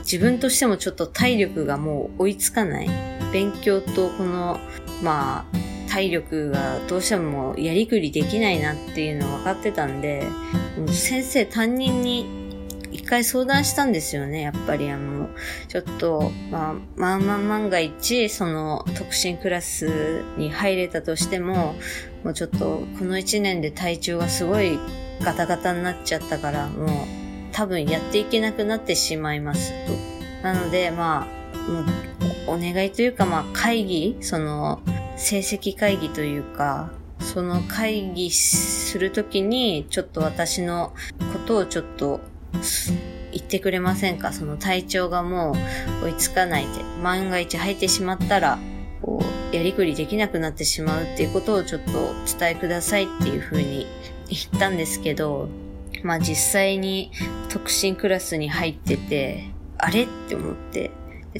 [0.00, 2.90] 自分としてもちょっと体力がもう追いつかない。
[3.32, 4.60] 勉強とこの、
[5.02, 10.26] まあ、体力がどうしてもやりくりできないなっていうの分かってたんで、
[10.88, 12.24] 先生担任に
[12.92, 15.28] 一回相談したんですよね、やっぱりあの、
[15.68, 21.74] ちょっと、まあ、まあまあ万が一、その特進クラスに入れたとしても、
[22.24, 24.78] もうちょっとこの一年で体調がすごい
[25.22, 26.88] ガタガタになっちゃったから、もう
[27.52, 29.92] 多分やっていけなくなってしまいますと。
[30.42, 31.80] なので、まあ、も
[32.54, 34.80] うお願いというか、まあ会議、その、
[35.16, 40.92] 成績会議というか、その会議するときに、ちょっと私の
[41.32, 42.20] ことをちょっと
[43.32, 44.32] 言ってくれませんか？
[44.32, 45.52] その体調がも
[46.02, 46.68] う追いつかないで、
[47.02, 48.58] 万が一入ってしまったら、
[49.00, 49.22] こ
[49.52, 53.86] う、やりくりできなくなってしまうっていうことをちょっとお伝えくださいっていうふうに
[54.28, 55.48] 言ったんですけど、
[56.02, 57.12] まあ実際に
[57.48, 59.44] 特進クラスに入ってて、
[59.78, 60.04] あれ？
[60.04, 60.90] って思って、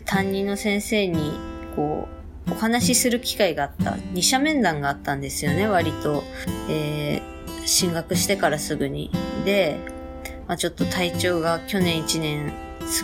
[0.05, 1.33] 担任の先生に、
[1.75, 3.97] こう、お話しする機会があった。
[4.13, 6.25] 二者面談があったんですよね、割と。
[6.69, 9.11] えー、進学してからすぐに。
[9.45, 9.79] で、
[10.49, 12.53] まあ、ちょっと体調が去年一年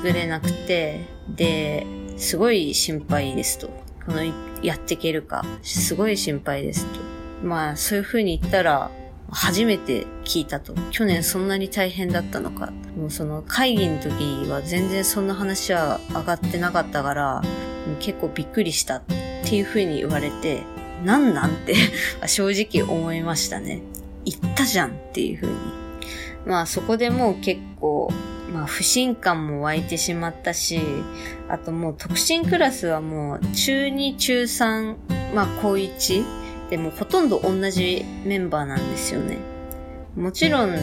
[0.05, 3.68] 優れなくて、で、すごい心配ですと。
[4.05, 4.22] この、
[4.62, 7.01] やっていけるか、すごい心配ですと。
[7.42, 8.90] まあ、そういう風に言ったら、
[9.31, 10.74] 初めて聞いたと。
[10.90, 12.72] 去年そんなに大変だったのか。
[12.96, 17.42] もうその会議の時は全然そんな話は上がってなかったから、
[18.01, 19.03] 結構びっくりした
[19.48, 20.62] っていう風に言われて、
[21.02, 21.74] なんなんて
[22.26, 23.80] 正直思いましたね。
[24.26, 25.54] 言ったじゃんっていう風に。
[26.44, 28.12] まあそこでもう結構、
[28.52, 30.82] まあ不信感も湧いてしまったし、
[31.48, 34.96] あともう特進クラスはもう中2、中3、
[35.34, 36.24] まあ高1
[36.68, 39.38] でもほとんど同じメンバーなんですよね。
[40.14, 40.76] もちろん、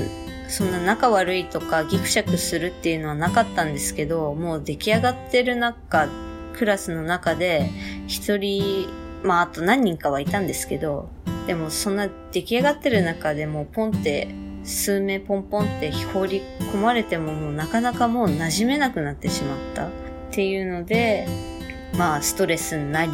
[0.48, 6.08] そんな仲悪いとかギクシャクするっていうのはなかったんですけど、もう出来上がってる中
[6.56, 7.70] クラスの中で、
[8.08, 8.88] 一人、
[9.24, 11.10] まああと何人かはいたんですけど、
[11.48, 14.28] でもそんな出来上がってる中でもポンって、
[14.64, 16.42] 数名ポンポンって放り
[16.74, 19.88] 込まれてももうなかなかもう馴染めなくなってしまった。
[19.88, 19.90] っ
[20.32, 21.28] ていうので、
[21.98, 23.12] まあストレスになり、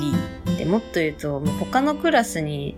[0.57, 2.77] でもっと言うと、もう他のクラスに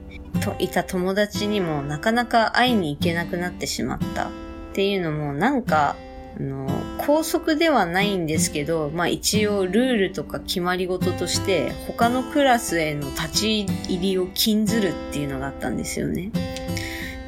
[0.60, 4.28] いた友達にもなかなか会いに行けなくなってしまった。
[4.28, 4.30] っ
[4.73, 5.95] ていうのもなんか
[6.38, 6.67] あの、
[7.05, 16.31] 高速ではないんですけど、まあ一応ルールとか決まり事として、他のクラスへの立ち入りを禁ずるっていうのがあったんですよね。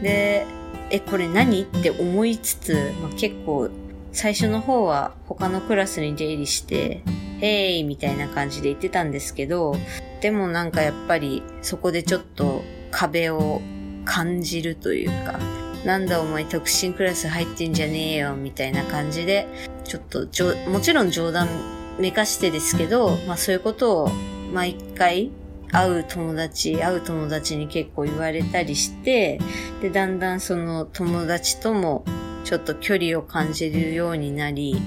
[0.02, 0.46] で、
[0.90, 3.70] え、これ何って思いつつ、まあ、結構
[4.12, 7.02] 最初の方は他のクラスに出入りして、
[7.42, 9.76] へーいみたいな感じで言ってたんですけど、
[10.22, 13.62] でもなんかやっぱりそこでちょっと壁を
[14.06, 15.40] 感じるというか、
[15.86, 19.48] なんだお前特進クラス入ってんじゃねえよみたいな感じで、
[19.84, 21.48] ちょっとょ、もちろん冗談
[22.00, 24.10] めかしてですけど、まあそういうことを
[24.52, 25.30] 毎回
[25.72, 29.40] 会う友達、会う友達に結構言われたりして、
[29.80, 32.04] で、だんだんその友達とも
[32.46, 34.82] ちょっと距離を感じるようになり、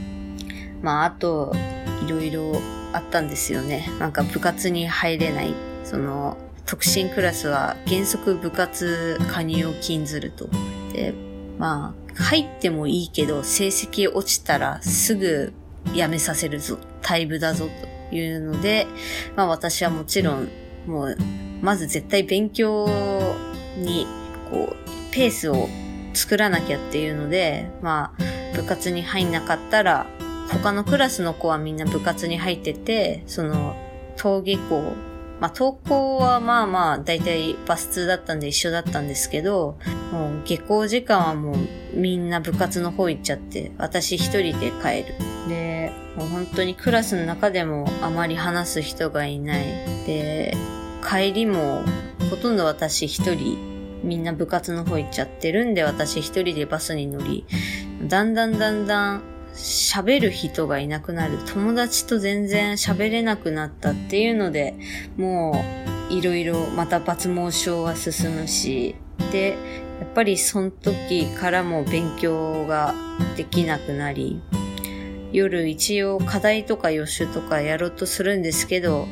[0.83, 1.55] まああと、
[2.05, 2.61] いろいろ
[2.93, 3.89] あったんですよね。
[4.01, 5.55] なんか部活に入れない。
[5.85, 10.49] その、特進クラスは原則部活加入を禁ずると。
[10.99, 11.15] で、
[11.59, 15.53] まあ、入ってもいいけど、成績落ちたらすぐ
[15.95, 16.79] 辞めさせるぞ。
[17.01, 17.69] 退部だぞ
[18.11, 18.87] というので、
[19.37, 20.49] まあ私はもちろん、
[20.87, 21.17] もう、
[21.63, 22.89] まず絶対勉強
[23.77, 24.07] に、
[24.51, 25.69] こう、ペースを
[26.15, 30.07] 作らなきゃっていうので、まあ、部活に入んなかったら、
[30.51, 33.77] 他のクラスの子はみんな部活に入ってて、その、
[34.17, 34.95] 登下校、
[35.41, 39.79] まあ、登校はまあまあ、だいたいバス通だったんで一緒だったんですけど、
[40.13, 41.57] もう下校時間はもう
[41.95, 45.15] みんな部活の方行っちゃって、私一人で帰る。
[45.49, 49.65] で、もう本当にクラスの中でもあまり話す人がいない。
[50.07, 50.57] で、
[51.09, 51.85] 帰りも
[52.31, 57.47] ほとんど私一人、みんな部活の方行っちゃってるんで私一人でバスに乗り、
[58.03, 59.23] だんだんだんだん
[59.59, 61.39] 喋る人がいなくなる。
[61.53, 64.75] 友達と全然喋れなくなったっていうので、
[65.17, 65.65] も
[66.11, 68.95] ういろいろまた抜毛症は進むし、
[69.33, 69.59] で、
[70.01, 72.95] やっぱりその時からも勉強が
[73.37, 74.41] できなくなり、
[75.33, 79.09] 夜一応課題とか予習とかやろうとするんですけど、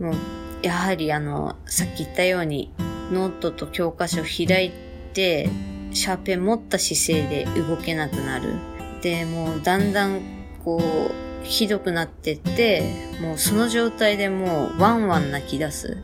[0.00, 0.14] もう
[0.62, 2.72] やはりあの、さっき言ったように
[3.12, 4.72] ノートと教科書開い
[5.12, 5.50] て、
[5.92, 8.73] シャーペン持った姿勢で動けなくなる。
[9.04, 10.22] で、もうだんだん
[10.64, 12.82] こう、ひどくなってって、
[13.20, 15.98] もうその状態でもうワンワン泣き出す。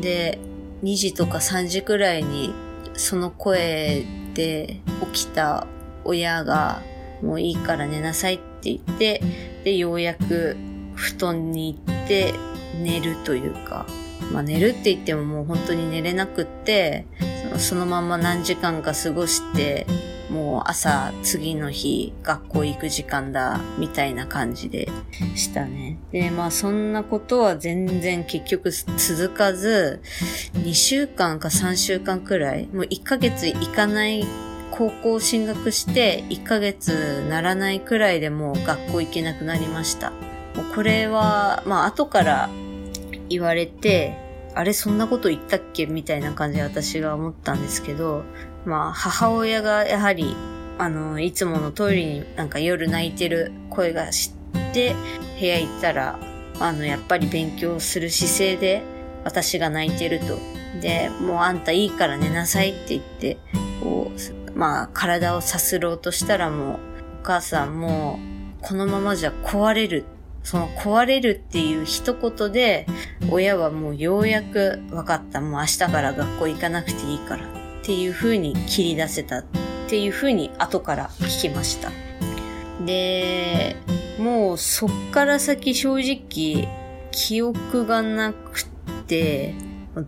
[0.00, 0.38] で、
[0.84, 2.54] 2時とか3時くらいに
[2.94, 4.04] その声
[4.34, 4.80] で
[5.12, 5.66] 起きた
[6.04, 6.82] 親が
[7.20, 9.20] もういいから寝なさいって言って、
[9.64, 10.56] で、ようやく
[10.94, 12.32] 布団に行って
[12.80, 13.86] 寝るというか、
[14.32, 17.06] まあ寝るって言ってももう本当に寝れなくって、
[17.58, 19.88] そのまま何時間か過ごして、
[20.30, 24.88] もう朝次の日学校行く時間だみたいな感じで
[25.34, 25.98] したね。
[26.12, 30.00] で、まあそんなことは全然結局続かず、
[30.54, 34.24] 2週間か3週間くらい、もう1ヶ月行かない
[34.72, 40.10] 高校進学して1ヶ月ならないくらいでもう学校行けなくなりました。
[40.10, 40.16] も
[40.70, 42.50] うこれは、まあ後から
[43.28, 44.18] 言われて、
[44.54, 45.86] あれそんなこと言ったっけ？
[45.86, 48.24] みたいな感じで私が思ったんですけど、
[48.66, 50.36] まあ母親がやはり、
[50.78, 54.32] あの、いつもの通りになんか夜泣いてる声がし
[54.74, 54.94] て、
[55.40, 56.18] 部屋行ったら、
[56.58, 58.82] あの、やっぱり勉強する姿勢で
[59.24, 60.38] 私が泣いてると。
[60.80, 63.38] で、もうあんたいいから寝なさいって言って、
[63.82, 64.10] こ
[64.54, 66.78] う、まあ体をさすろうとしたらもう、お
[67.22, 68.18] 母さんも
[68.60, 70.04] う、このままじゃ壊れる
[70.46, 72.86] その壊れるっていう一言で、
[73.30, 75.40] 親はもうようやく分かった。
[75.40, 77.55] もう明日から学校行かなくていいから
[77.86, 79.44] っていう風に切り出せたっ
[79.88, 81.92] ていう風に後から聞きました。
[82.84, 83.76] で、
[84.18, 86.68] もうそっから先正直
[87.12, 88.64] 記憶がなく
[89.06, 89.54] て、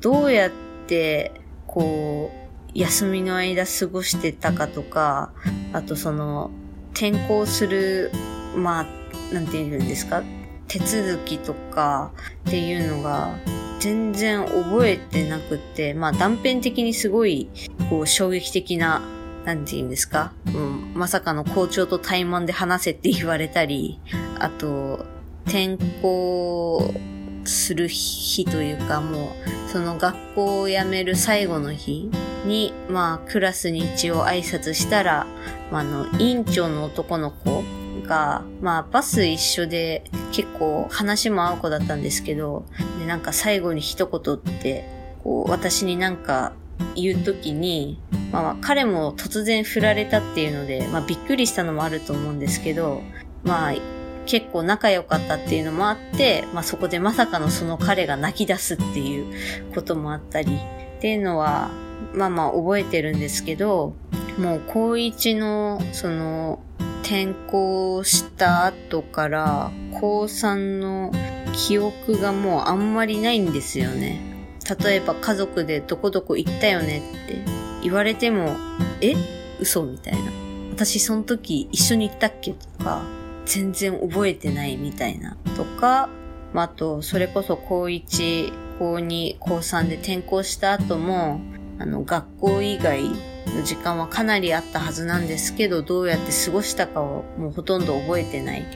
[0.00, 0.50] どうやっ
[0.88, 2.32] てこ
[2.74, 5.30] う休みの間過ごしてたかとか、
[5.72, 6.50] あとその
[6.94, 8.10] 転校する、
[8.56, 10.24] まあなんて言うんですか？
[10.68, 12.12] 手続きとか
[12.46, 13.38] っていうのが
[13.81, 17.48] 全然覚えてなくて、まあ断片的にすごい
[17.88, 19.02] こう衝撃的な、
[19.44, 24.00] なんて言うんですか、うん、まさかの校長と対マンで話せって言われたり、
[24.38, 25.07] あと、
[25.46, 26.92] 転校
[27.44, 32.10] する日というかもう、その学校を辞める最後の日
[32.44, 35.27] に、まあクラスに一応挨拶したら、
[35.71, 37.62] まあ、あの、委員長の男の子
[38.03, 42.65] が、まあバス一緒で結構話も合う子だったんですけど、
[42.99, 44.88] でなんか最後に一言って、
[45.23, 46.53] こう私になんか
[46.94, 48.01] 言うときに、
[48.33, 53.03] まあ彼も突然振られたっていうので、まあびっくりしたのもあると思うんですけど、
[53.44, 53.75] まあ
[54.27, 60.55] 結構仲良かったっていうのもあって、まあそこでまさかのその彼が泣き出すっていうこともあったり、
[60.99, 61.71] っていうのは、
[62.15, 63.94] まあまあ覚えてるんですけど、
[64.38, 66.61] もう高一のその
[67.09, 71.11] 転校した後から高3の
[71.54, 74.21] 記憶がもうあんまりないんですよね。
[74.79, 77.42] 例えば家族でどこどこ行ったよねって
[77.83, 78.54] 言われても、
[79.00, 79.15] え？
[79.59, 80.31] 嘘みたいな。
[80.73, 83.02] 私その時一緒に行ったっけとか、
[83.46, 85.38] 全然覚えてないみたいな。
[85.56, 86.11] とか、
[86.52, 91.40] まあ、あと、それこそ高1、高2、高3で転校した後も、
[91.79, 93.00] あの、学校以外
[93.59, 98.67] の時間はかなりあったはずなんですけど、どうやって過ごしたかをもうほとんど覚えてない。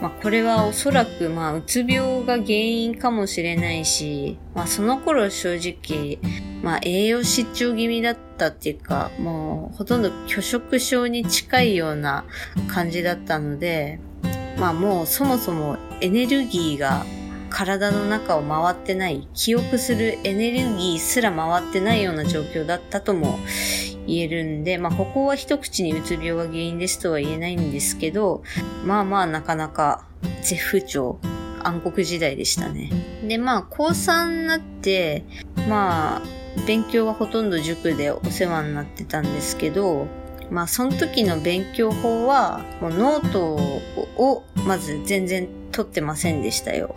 [0.00, 6.18] まあ、これはおそらく、まあ、うつ病が原因かもしれないし、まあ、その頃正直、
[6.60, 12.24] まあ、栄養失調気味だったっていうか、もう、ほとんど拒食症に近いような
[12.66, 14.00] 感じだったので、
[14.58, 17.06] まあ、もうそもそもエネルギーが
[17.52, 23.38] 体の中を回ってない、記憶するエネルギーすら回ってないような状況だったとも
[24.06, 28.42] 言えるんで、まあ、ここは一口にうつ病が原因ですとは言えないんですけど、
[28.84, 30.06] まあまあなかなか
[30.42, 31.18] 絶不調、
[31.62, 32.90] 暗黒時代でしたね。
[33.26, 35.24] で、まあ、高3になって、
[35.68, 36.22] まあ、
[36.66, 40.06] 勉強はほとんど塾でお世話になってたんですけど、
[40.50, 43.56] まあ、その時の勉強法は、もうノート
[44.16, 46.96] をまず全然取ってませんでしたよ。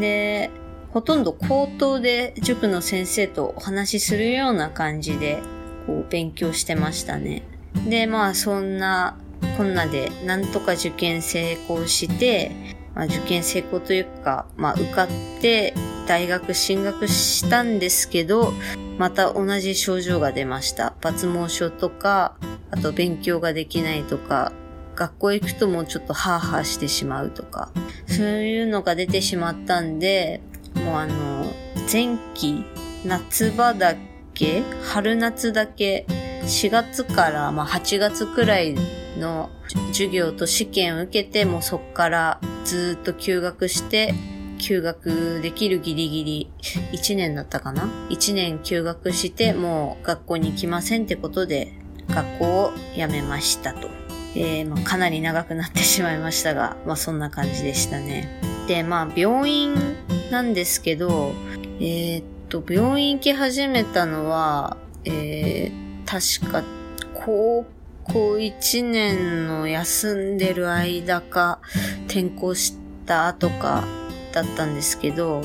[0.00, 0.50] で、
[0.92, 5.42] ほとんど口頭で塾の先生とお話しするような感じで
[5.86, 7.42] こう勉強してましたね。
[7.88, 9.16] で、まあそんな
[9.56, 12.52] こんなでなんとか受験成功して、
[12.94, 15.08] まあ、受験成功というか、まあ受かっ
[15.40, 15.74] て
[16.06, 18.52] 大学進学したんですけど、
[18.98, 20.94] また同じ症状が出ました。
[21.00, 22.36] 抜毛症とか、
[22.70, 24.52] あと勉強ができないとか、
[24.94, 27.70] 学校行くともうちょっとハーハーしてしまうとか、
[28.06, 30.40] そういうのが出てしまったんで、
[30.76, 31.44] もうあの、
[31.90, 32.64] 前期、
[33.04, 33.94] 夏場だ
[34.34, 36.06] け、春夏だけ、
[36.42, 38.74] 4月からまあ8月くらい
[39.18, 39.50] の
[39.92, 44.14] 授業と試験を受けて、もうそっからずっと休学して、
[44.58, 46.50] 休学できるギリギリ
[46.92, 51.72] 1年だったかな ?1 年休学して、もう学校に行きませんってことで、
[52.08, 54.03] 学校を辞めましたと。
[54.36, 58.28] えー、まあ、かなり長くなってしまいましたが、 まあそんな感じでしたね。
[58.66, 59.74] で、まあ病院
[60.30, 61.32] なんですけど、
[61.80, 66.64] えー、っと、病院行き始めたのは、えー、確か
[67.14, 67.66] 高
[68.04, 71.60] 校1年の休んでる間か、
[72.06, 72.76] 転校し
[73.06, 73.84] た後か
[74.32, 75.42] だったんですけど、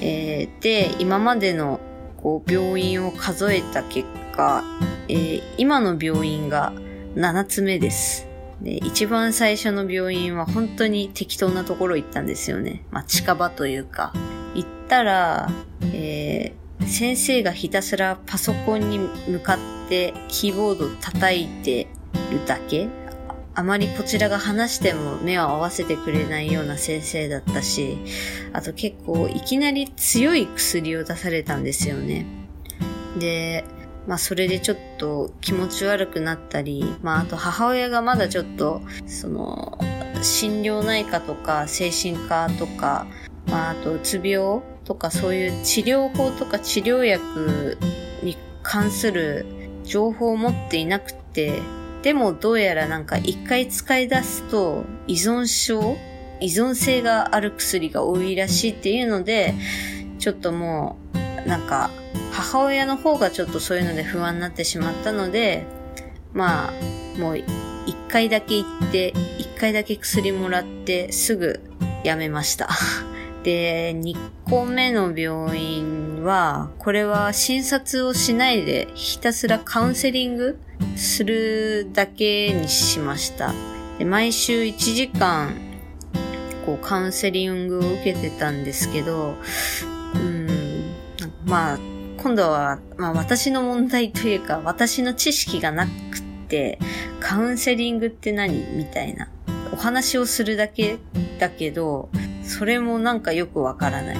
[0.00, 1.80] えー、で、今までの
[2.16, 4.64] こう病院を数えた結果、
[5.08, 6.72] えー、今の病院が
[7.16, 8.26] 7つ目です。
[8.60, 12.84] で、一番最初の病院は本当に適当なところ行ったんですよね。
[12.90, 14.12] まあ、近場というか。
[14.54, 15.50] 行ったら、
[15.94, 19.58] えー、先生がひたすらパソコンに向かっ
[19.88, 21.88] てキーボード叩いて
[22.30, 22.88] るだけ
[23.54, 27.96] あまりこちらが話しても目を合わせてくれないような先生だったし、
[28.52, 32.26] あと結構いきなり強い薬を出されたんですよね。
[33.18, 33.64] で、
[34.06, 39.78] まあそれでちょっと気持ち悪くなったり、まああと母親がまだちょっと、その、
[40.22, 43.06] 心療内科とか精神科とか、
[43.48, 47.78] まああとうつ病とかそういう治療法とか治療薬
[48.22, 49.46] に関する
[49.84, 51.60] 情報を持っていなくて、
[52.02, 55.96] でもどうやらなんか一回使い出すと依存症
[56.40, 59.54] 依存性がある薬が多いらしいっていうので、
[60.18, 60.96] ちょっとも
[61.44, 61.90] う、なんか、
[62.32, 65.64] 母親の方がちょっとそういうので不安になってしまったので、
[66.32, 71.60] まあ、もう一回だけ行って、一回だけ薬もらってすぐ
[72.04, 72.68] やめました。
[73.42, 80.58] で、2個目の病院は、これは診察をしないでひたすらカウンセリング
[80.96, 83.54] するだけにしました。
[83.98, 85.54] で毎週1時間、
[86.66, 89.36] こうカウンセリングを受けてたんですけど、
[90.14, 90.48] うん、
[91.46, 91.78] まあ、
[92.18, 96.78] 今度は、まあ私の問題というか、私の知識がなくて、
[97.20, 98.64] カウンセリングって何？
[98.76, 99.28] みたいな。
[99.72, 100.98] お話をするだけ
[101.38, 102.08] だけど、
[102.42, 104.16] それもなんかよくわからない。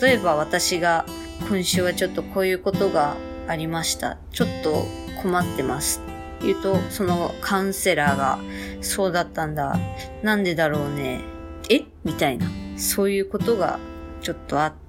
[0.00, 1.04] 例えば私が、
[1.48, 3.16] 今週はちょっとこういうことが
[3.48, 4.18] ありました。
[4.30, 4.84] ちょっと
[5.22, 6.00] 困ってます。
[6.40, 8.38] 言うと、そのカウンセラーが、
[8.80, 9.78] そうだったんだ。
[10.22, 11.20] なんでだろうね。
[11.68, 11.82] え？
[12.04, 12.46] みたいな。
[12.76, 13.78] そういうことが
[14.20, 14.81] ちょっとあって、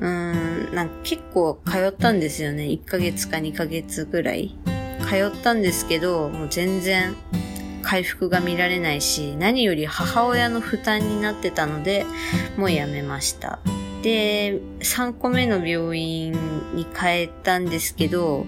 [0.00, 2.64] うん、なんか結構通ったんですよね。
[2.64, 4.56] 1ヶ月か2ヶ月ぐらい。
[5.08, 7.14] 通ったんですけど、もう全然
[7.82, 12.04] 回復が見られないし、何より母親の負担になってたので、
[12.56, 13.58] もうやめました。
[14.02, 16.32] で、3個目の病院
[16.74, 18.46] に変えたんですけど、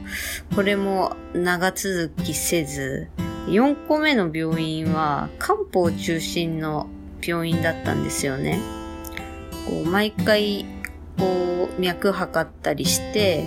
[0.54, 3.08] これも長続きせず、
[3.46, 6.88] 4個目の病院は漢方中心の
[7.22, 8.60] 病院だったんですよね。
[9.70, 10.66] こう毎回、
[11.16, 13.44] こう、脈測ったりして、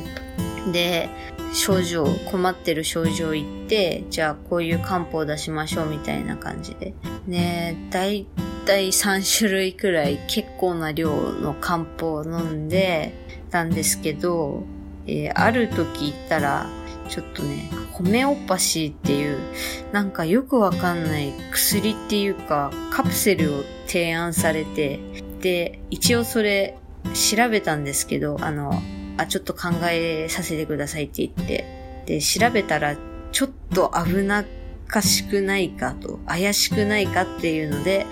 [0.71, 1.09] で、
[1.53, 6.93] 症状、困ってる症状言って、じゃあこういう漢方を出しましょうみたいな感じで。
[7.27, 8.25] ねだい
[8.65, 13.13] たい3種類くらい結構な量の漢方を飲んで
[13.51, 14.63] たんですけど、
[15.05, 16.67] えー、ある時言ったら、
[17.09, 19.37] ちょっとね、ホメオパシーっていう、
[19.91, 24.99] なんかよくわかんない薬っていうか、カプセルを提案されて、
[25.43, 26.77] で、一応それ
[27.13, 28.81] 調べたんですけど、あの、
[29.17, 31.65] あ、ちょっと考えさせてくださいって言って、
[32.05, 32.95] で、調べたら、
[33.33, 34.45] ちょっと危なっ
[34.87, 38.05] かしくないかと、怪しくないかっていうので、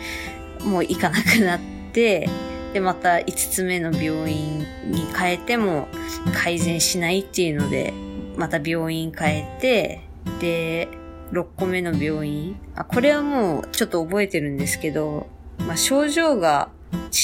[0.66, 1.60] もう行かなくなっ
[1.94, 2.28] て、
[2.74, 4.60] で、また5つ目の病院
[4.92, 5.88] に変えても
[6.34, 7.94] 改善しないっていうので、
[8.36, 10.02] また病院変えて、
[10.42, 10.90] で、
[11.32, 12.60] 6個目の病院。
[12.76, 15.28] あ、これはもうちょっと覚えてるんですけど、
[15.60, 16.70] まあ、症状が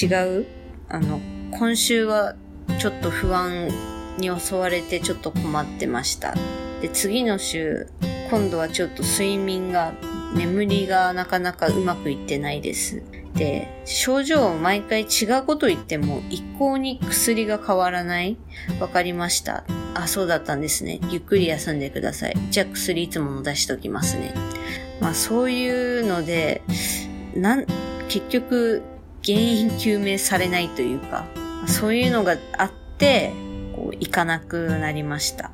[0.01, 0.05] 違
[0.39, 0.45] う？
[0.89, 1.20] あの、
[1.51, 2.36] 今週は
[2.80, 3.70] ちょっと不安
[4.18, 6.36] に襲われてちょっと困ってました。
[6.82, 7.88] で、次の週、
[8.30, 9.93] 今度はちょっと睡眠が、
[10.36, 13.01] 眠りがなかなかうまくいってないです。
[13.34, 18.38] で、症状を毎回違うこと言っても一向に薬が変わらない？
[18.80, 19.63] わかりました。
[19.93, 20.99] あ、そうだったんですね。
[21.09, 22.36] ゆっくり休んでください。
[22.51, 24.34] じゃあ薬いつもの出しときますね。
[24.99, 26.61] まあそういうので、
[27.36, 27.65] なん、
[28.09, 28.82] 結局
[29.28, 31.25] 原因究明されないというか、
[31.67, 33.34] そういうのがあって、
[33.75, 35.51] こう、行かなくなりました。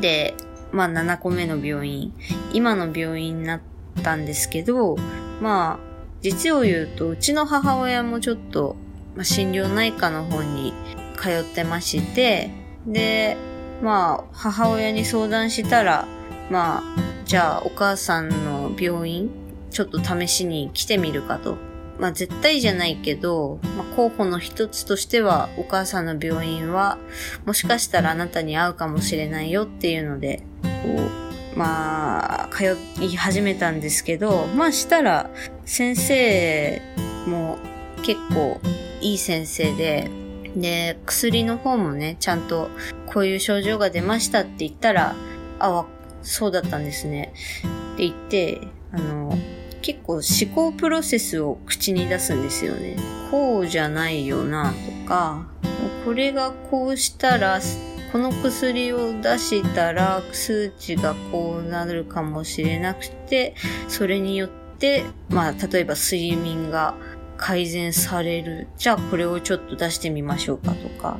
[0.00, 0.34] で、
[0.72, 2.12] まあ7個目の病院、
[2.52, 3.60] 今の病院になっ
[4.02, 4.96] たんですけど、
[5.40, 8.74] まあ、実を言うと、うちの母親もちょっと、
[9.14, 10.72] まあ、心療内科の方に
[11.16, 12.50] 通ってまして、
[12.86, 13.36] で、
[13.82, 16.06] まあ、母親に相談したら、
[16.50, 16.82] まあ、
[17.24, 19.30] じゃあお母さんの病院、
[19.70, 21.56] ちょっと試しに来てみるかと。
[22.02, 26.98] まあ絶対じゃないけど、まあ、候補の一つとしては、お母さんの病院は、
[27.46, 30.68] もしかしたらあなたに会うかもしれないよっていうので、こ
[31.54, 35.30] う、まあ、通い始めたんですけど、まあしたら、
[35.64, 36.82] 先生
[37.28, 37.58] も
[38.02, 38.60] 結構
[39.00, 40.10] いい先生で、
[40.56, 42.68] で、薬の方もね、ちゃんと
[43.06, 45.14] こういう症状が出ましたって言ったら、
[45.60, 45.86] あ、
[46.22, 47.32] そうだったんですね。
[47.94, 49.38] って言って、あの、
[49.82, 50.22] 結構思
[50.54, 52.96] 考プロセスを口に出すんですよね。
[53.30, 55.46] こうじゃないよなとか、
[56.04, 57.60] これがこうしたら、
[58.12, 63.54] この薬を出したら数値がこうなるかもしれなくて、
[63.88, 66.94] それによって、まあ、例えば睡眠が
[67.36, 68.68] 改善される。
[68.76, 71.18] じゃあこれをちょっと出してみましょうかとか。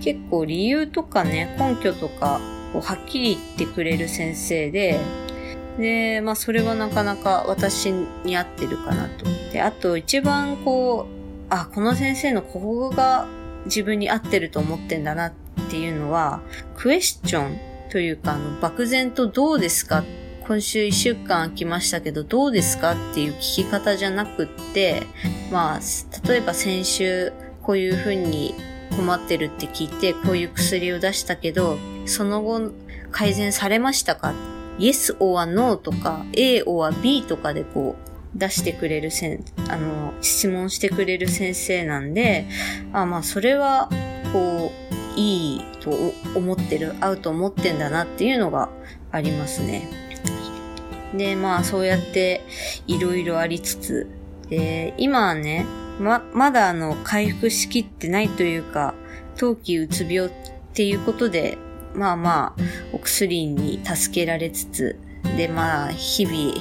[0.00, 2.40] 結構理由とかね、根拠とか
[2.72, 5.00] をはっきり言ってくれる先生で、
[5.78, 7.92] で、まあそれはなかなか私
[8.24, 9.26] に合ってるかなと。
[9.52, 11.16] で、あと一番こう、
[11.48, 13.26] あ、この先生のここが
[13.66, 15.32] 自分に合ってると思ってんだなっ
[15.70, 16.40] ていうのは、
[16.76, 17.58] クエスチョン
[17.90, 20.02] というか、あの、漠然とどうですか？
[20.46, 25.02] 今週一週間空きましたけど、どうですかっていう聞き方じゃなくって、
[25.50, 25.80] まあ、
[26.28, 28.54] 例えば先週こういうふうに
[28.96, 32.70] 困ってるって聞いて、こういう薬を出したけど、その後
[33.10, 34.34] 改善されましたか？
[34.78, 37.96] Yes or no とか A or B とかでこ
[38.34, 42.46] う出してくれるせん、あの、質問してくれる先生なんで、
[42.92, 43.88] あまあそれは
[44.32, 44.72] こ
[45.16, 45.90] ういいと
[46.34, 48.68] 思ってる、合うと思ってんだなっていうのが
[49.10, 49.88] ありますね。
[51.14, 52.42] で、まあそうやって
[52.86, 54.06] いろいろありつつ、
[54.50, 55.64] で、今はね、
[55.98, 58.94] ま、まだあの回復しきってないというか、
[59.36, 60.32] 冬季うつ病っ
[60.74, 61.56] ていうことで
[61.96, 64.98] まあまあ、お薬に助けられつつ、
[65.36, 66.54] でまあ、日々、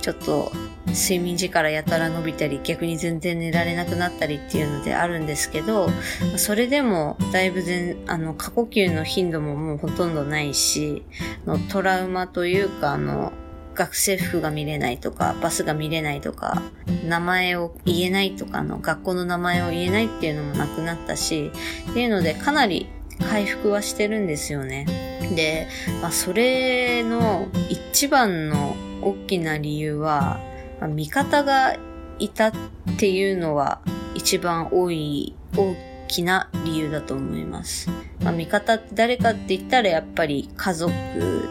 [0.00, 0.52] ちょっと
[0.88, 5.88] 睡眠時からやたら伸びたり、逆に全然寝られなくなったりっていうのであるんですけど、
[6.36, 11.04] それでもだいぶ全、あの、過呼吸の頻度ももうほとんどないし、
[11.46, 13.32] のトラウマというか、あの、
[13.74, 16.62] 学生服が見れないとか、バスが見れないとか、
[17.06, 21.50] 名前を言えないとかの、学校の名前を言えないっていうのもなくなったし、
[21.90, 22.88] っていうのでかなり
[23.22, 24.86] 回復はしてるんですよね。
[25.34, 25.68] で、
[26.00, 30.40] まあ、それの一番の大きな理由は、
[30.80, 31.76] まあ、味方が
[32.18, 32.52] いたっ
[32.98, 33.80] ていうのは
[34.14, 35.74] 一番多い、大
[36.08, 37.88] きな理由だと思います。
[38.22, 40.92] まあ、味方って誰かって言ったらやっぱり家族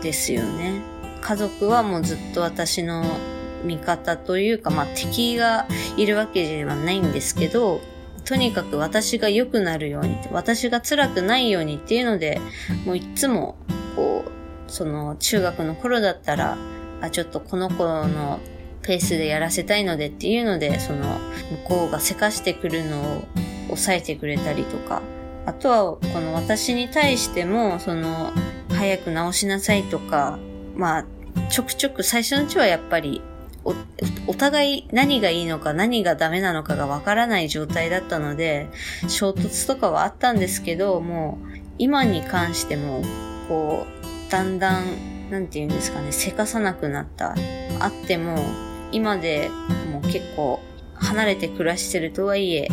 [0.01, 0.81] ですよね。
[1.21, 3.03] 家族はもうずっと私の
[3.63, 5.67] 味方というか、まあ敵が
[5.97, 7.81] いるわけではないんですけど、
[8.25, 12.39] とにかく私が良くなるように、私が辛くないようにっていうので、
[12.85, 13.55] もういつも、
[13.95, 16.57] こう、その中学の頃だったら、
[17.01, 18.39] あ、ちょっとこの子の
[18.83, 21.19] ペースでやらせたいのでっていうので、その、
[21.65, 23.23] 向こうがせかしてくるのを
[23.67, 25.01] 抑えてくれたりとか、
[25.45, 28.31] あとは、この私に対しても、その、
[28.69, 30.39] 早く直しなさいとか、
[30.75, 31.05] まあ、
[31.49, 33.21] ちょくちょく最初のうちはやっぱり
[33.63, 33.73] お、
[34.27, 38.67] お互い何がいいのか何がダメなのかがわからない状態だったので、
[39.07, 43.01] 衝突とかはあったんですけど、もう、今に関しても、
[43.47, 43.85] こ
[44.27, 47.35] う、だんだん、なんて言うんですかね、せかさなくなった。
[47.79, 48.37] あっても、
[48.91, 49.49] 今で
[49.91, 50.59] もう結構、
[50.95, 52.67] 離れて暮らしてるとはいえ、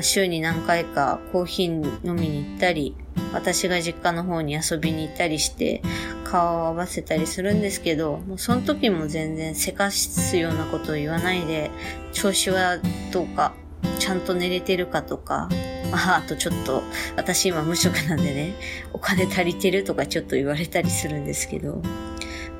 [0.00, 2.96] 週に何回かコーヒー飲みに行ったり、
[3.32, 5.82] 私が実家の方に遊びに行ったりして、
[6.24, 11.70] 顔を合わせたりするんですけど、もうその時も全然せかすようなことを言わないで、
[12.12, 12.78] 調子は
[13.12, 13.54] どうか、
[13.98, 15.48] ちゃんと寝れてるかとか、
[15.90, 16.82] まあ、あとちょっと、
[17.16, 18.54] 私今無職なんでね、
[18.92, 21.82] お金足りてるとかちょっと言われたりするんですけど、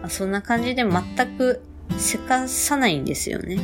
[0.00, 1.62] まあ、そんな感じで全く
[1.98, 3.58] せかさないんですよね。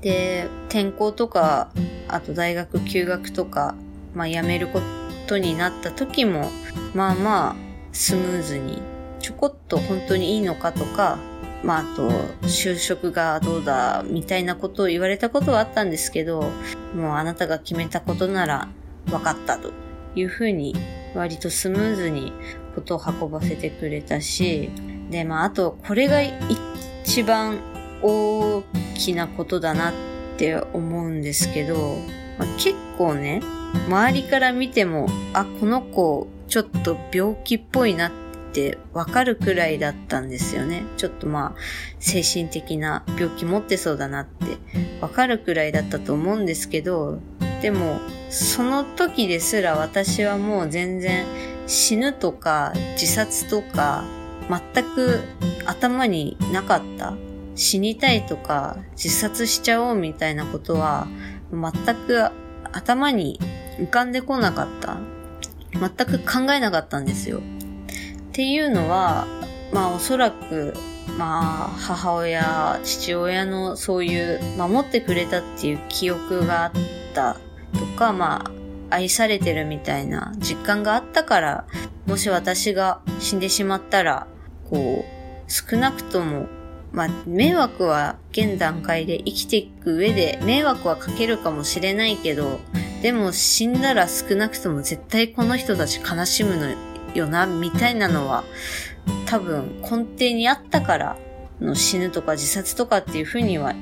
[0.00, 1.70] で、転校とか、
[2.08, 3.74] あと大学休学とか、
[4.14, 6.50] まあ辞めることことになった時も、
[6.94, 7.56] まあまあ、
[7.92, 8.82] スムーズに
[9.20, 11.18] ちょこっと本当にいいのかとか、
[11.62, 12.10] まあ、あと、
[12.42, 16.42] 就職がどうだ、みたいなことを言われたことはあったんですけど、
[16.94, 18.68] もうあなたが決めたことなら
[19.06, 19.72] 分かったと
[20.14, 20.76] いうふうに、
[21.14, 22.34] 割とスムーズに
[22.74, 24.68] ことを運ばせてくれたし、
[25.10, 26.20] で、まあ、あと、これが
[27.02, 27.60] 一番
[28.02, 28.62] 大
[28.94, 29.92] きなことだなっ
[30.36, 31.96] て思うんですけど、
[32.38, 33.40] まあ、結構ね、
[33.86, 38.12] 周りから見ても、あ、この子、ちょっと病気っぽいなっ
[38.52, 40.84] てわかるくらいだったんですよね。
[40.96, 41.60] ちょっとまあ、
[41.98, 44.58] 精神的な病気持ってそうだなって
[45.00, 47.18] わかるくらいだったと思うんですけど、
[47.60, 48.00] でも、
[48.30, 51.26] その時ですら私はもう全然
[51.66, 54.04] 死ぬとか自殺とか
[54.48, 55.20] 全く
[55.64, 57.14] 頭になかった。
[57.56, 61.06] 死にたいとか自殺しちゃおうみたいなことは
[61.52, 61.72] 全
[62.06, 62.30] く
[62.72, 63.38] 頭に
[63.78, 64.98] 浮かんでこなかった。
[65.72, 67.38] 全く考えなかったんですよ。
[67.38, 67.40] っ
[68.32, 69.26] ていうのは、
[69.72, 70.74] まあおそらく、
[71.18, 76.72] まあ母親、父親のそういう守ってくれたっていう記憶があっ
[77.14, 77.36] た
[77.78, 78.50] とか、まあ
[78.90, 81.64] 愛されてるみたいな実感があったから、
[82.06, 84.26] もし私が死んでしまったら、
[84.70, 86.46] こう、少なくとも、
[86.94, 92.60] まあ、迷惑は現段階で生きていく上で迷惑はかけるかもしれないけど、
[93.02, 96.68] でも死んだら少なくとも絶対この人たち悲しむの
[97.12, 98.44] よな、みたいなのは、
[99.26, 101.16] 多分根底にあったから
[101.60, 103.74] の死ぬとか自殺とかっていう風には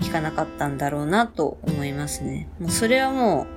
[0.00, 2.48] いかなかったんだろうなと思いますね。
[2.60, 3.48] もうそれはも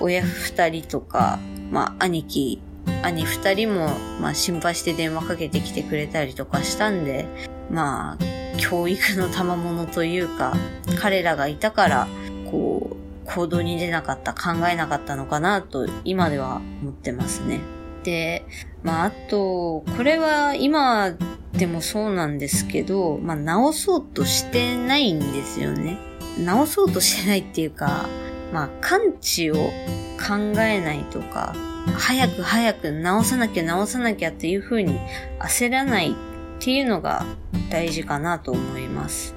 [0.00, 1.38] う、親二人とか、
[1.70, 2.62] まあ兄貴、
[3.02, 7.26] 兄二人も、まあ心配して電話かけてきてくれたりとかしたんで、
[7.70, 10.54] まあ、教育の賜物というか、
[11.00, 12.08] 彼らがいたから、
[12.50, 17.60] こう、行動に出なかった、考えなかったのかなと、今では思ってますね。
[18.02, 18.44] で、
[18.82, 21.12] まあ、あと、これは今
[21.52, 25.98] でもそうなんですけど、まあ、直そうとしてないんですよね。
[26.44, 28.08] 直そうとしてないっていうか、
[28.52, 31.54] まあ、感知を考えないとか、
[31.96, 34.98] 早く早く直さなきゃ直さなきゃっていう風に
[35.38, 36.14] 焦らない
[36.60, 37.24] っていうのが
[37.70, 39.34] 大事かなと思います。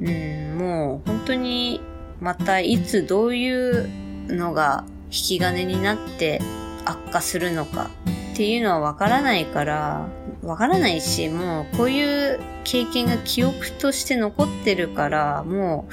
[0.00, 1.80] うん、もう本当に
[2.20, 3.88] またいつどういう
[4.28, 6.40] のが引き金になって
[6.84, 7.90] 悪化するのか
[8.34, 10.06] っていうのはわからないから、
[10.44, 15.92] わからないし、もうこういう経験が記憶として残ってるから、もう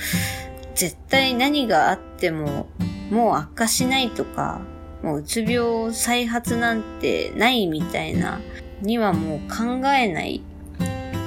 [0.75, 2.67] 絶対何があっても
[3.09, 4.61] もう悪化しないとか、
[5.01, 8.39] もううつ病再発なんてないみたいな
[8.83, 10.41] にはもう考えない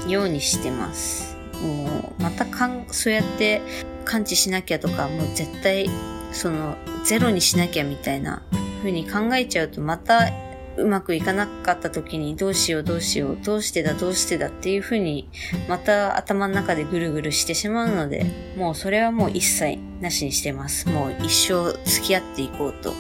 [0.07, 1.37] ようにしてます。
[1.63, 3.61] もうまたかん、そうやって
[4.05, 5.89] 感知しなきゃとか、もう絶対
[6.33, 8.43] そのゼロにしなきゃみたいな
[8.83, 10.31] ふうに考えちゃうとまた
[10.77, 15.29] うまくいかなかった時にどうしようどうしようどうしてだどうしてだっていうふうに
[15.69, 18.27] また頭の中でぐるぐるしてしまうので
[18.57, 20.89] もうそれはもう一切なしにしてます。
[20.89, 22.93] もう一生付き合っていこうと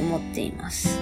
[0.00, 0.98] 思っています。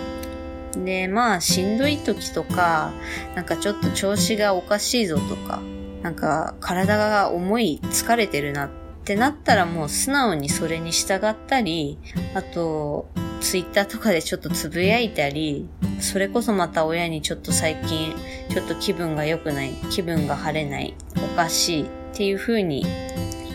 [0.84, 2.92] で、まあしんどい時とか
[3.34, 5.60] なんかちょっと調子がおかしいぞとか
[6.02, 8.70] なんか体が重い疲れてるなっ
[9.04, 11.98] てなったらもう素直にそれに従ったり
[12.34, 13.08] あと
[13.40, 15.68] ツイッターとかでちょっとつぶやいたり、
[16.00, 18.14] それこそまた親にちょっと最近、
[18.50, 22.84] ちょっと気分が良くない、気分が晴れない、おかしいっていう風に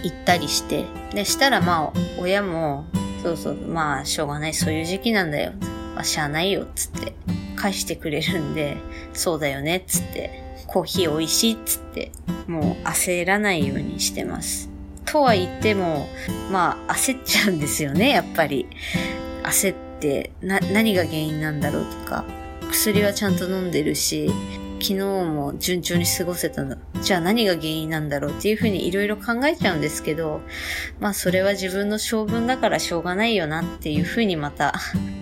[0.04, 2.86] 言ったりして、で、したらまあ、親も、
[3.24, 5.52] そうそう、まあ、しょうがない、そういう時期なんだよ。
[6.04, 7.14] しゃあないよ、つって、
[7.56, 8.78] 返してくれるんで、
[9.14, 12.12] そうだよね、つって、コーヒー美味しい、つって、
[12.48, 14.70] もう焦らないようにしてます。
[15.06, 16.08] とは言っても、
[16.52, 18.68] まあ、焦っちゃうんですよね、やっぱり。
[19.44, 22.26] 焦ってな、何が原因なんだろうとか、
[22.70, 24.32] 薬はちゃんと飲んでるし、
[24.82, 26.76] 昨日も順調に過ごせたの。
[27.02, 30.42] じゃあ何が原因なんだろうっていうふうにいろいろ考えちゃうんですけど、
[31.00, 34.74] まあそれは自分の性分だからしょうがないよなっていうふうにまた、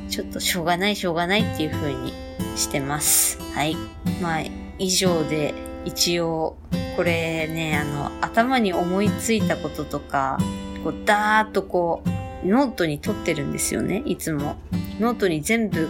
[0.10, 2.14] ちょっとしょうがないしょうがないっていうふうに
[2.55, 3.38] してます。
[3.53, 3.76] はい。
[4.22, 4.43] まあ
[4.78, 5.53] 以上で
[5.84, 6.57] 一応
[6.95, 10.38] これね、あの頭に思いついたこととか、
[10.84, 12.01] こうダーッとこ
[12.43, 14.55] うノートに取ってるんですよね、いつも。
[15.01, 15.89] ノートに全部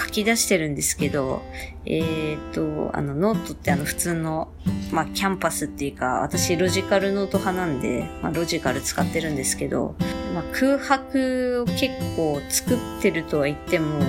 [0.00, 1.42] 書き出してるんですけど、
[1.84, 4.48] えっ、ー、と、あの、ノートってあの普通の、
[4.90, 9.94] まあ、キャンパスっていうか、私ロジカルノート派なんで、まあ、ロジカル使ってるんですけど、
[10.34, 14.00] まあ、空白を結構作ってるとは言っても、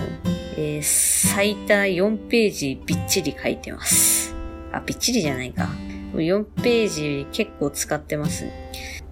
[0.57, 4.33] えー、最多4ページびっちり書いてます。
[4.71, 5.69] あ、びっちりじゃないか。
[6.13, 8.45] 4ページ結構使ってます。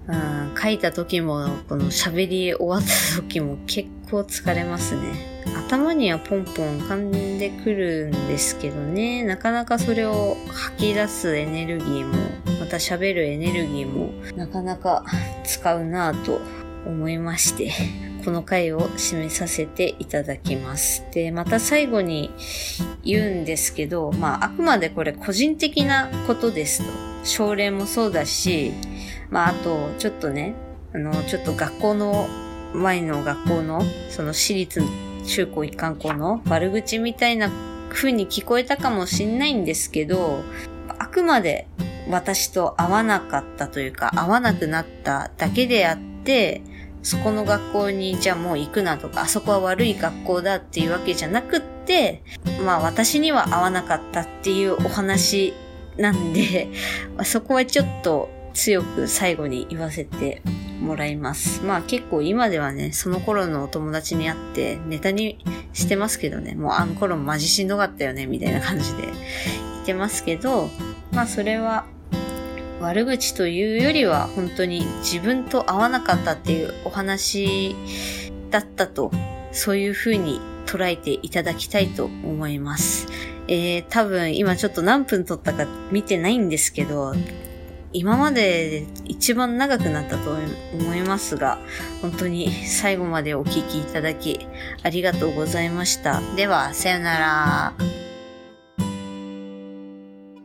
[0.08, 5.39] うん、書いた時も、この喋り終わった時も結構疲れますね。
[5.70, 12.16] 頭にはポンポン噛んでくるんですけどね、なかなかそれを吐き出すエネルギーも、
[12.60, 15.06] また喋るエネルギーも、なかなか
[15.44, 16.42] 使うなぁと
[16.88, 17.72] 思いまして、
[18.26, 21.06] この回を締めさせていただきます。
[21.14, 22.32] で、また最後に
[23.04, 26.92] 言うんですけど、まあ、あくまでこれ個人的なことですと。
[27.24, 28.72] 症例もそうだし、
[29.30, 30.56] まあ、あと、ちょっとね、
[30.96, 32.28] あの、ちょっと学校の、
[32.74, 34.82] 前の学校の、その私立
[35.30, 37.52] 中高一貫校の悪口みたいな
[37.90, 40.44] 風に聞こえたかもしんないんですけど、
[40.98, 41.68] あくまで
[42.10, 46.64] 私と合わなかったというか、合わなくなっただけであって、
[47.04, 52.24] そこの学校にじゃあもう行くなとか、あそこは悪い学校だっていうわけじゃなくって、
[52.66, 55.54] まあ私には合わなかったっていうお話
[55.98, 56.70] なんで、
[57.24, 58.30] そこはちょっと
[58.60, 60.42] 強く最後に言わせて
[60.82, 61.64] もらいます。
[61.64, 65.40] まあ結構今ではね、その頃のお友達に会ってネタに
[65.72, 69.14] してますけどね、もうあの頃マジしんどかったよね、みたいな感じで言
[69.84, 70.70] ってますけど、
[71.14, 71.86] まあそれは
[72.82, 77.78] 悪口というよりは本当に自分と合わなかったっていうお話
[78.52, 79.10] だったと、
[79.54, 83.08] そういう風に捉えていただきたいと思います。
[83.48, 87.16] えー、多分今ちょっと何分撮ったか見てないんですけど、
[87.92, 90.32] 今までで一番長くなったと
[90.74, 91.60] 思いますが、
[92.02, 94.48] 本当に最後までお聞きいただき
[94.84, 96.22] ありがとうございました。
[96.36, 98.09] では、さよなら。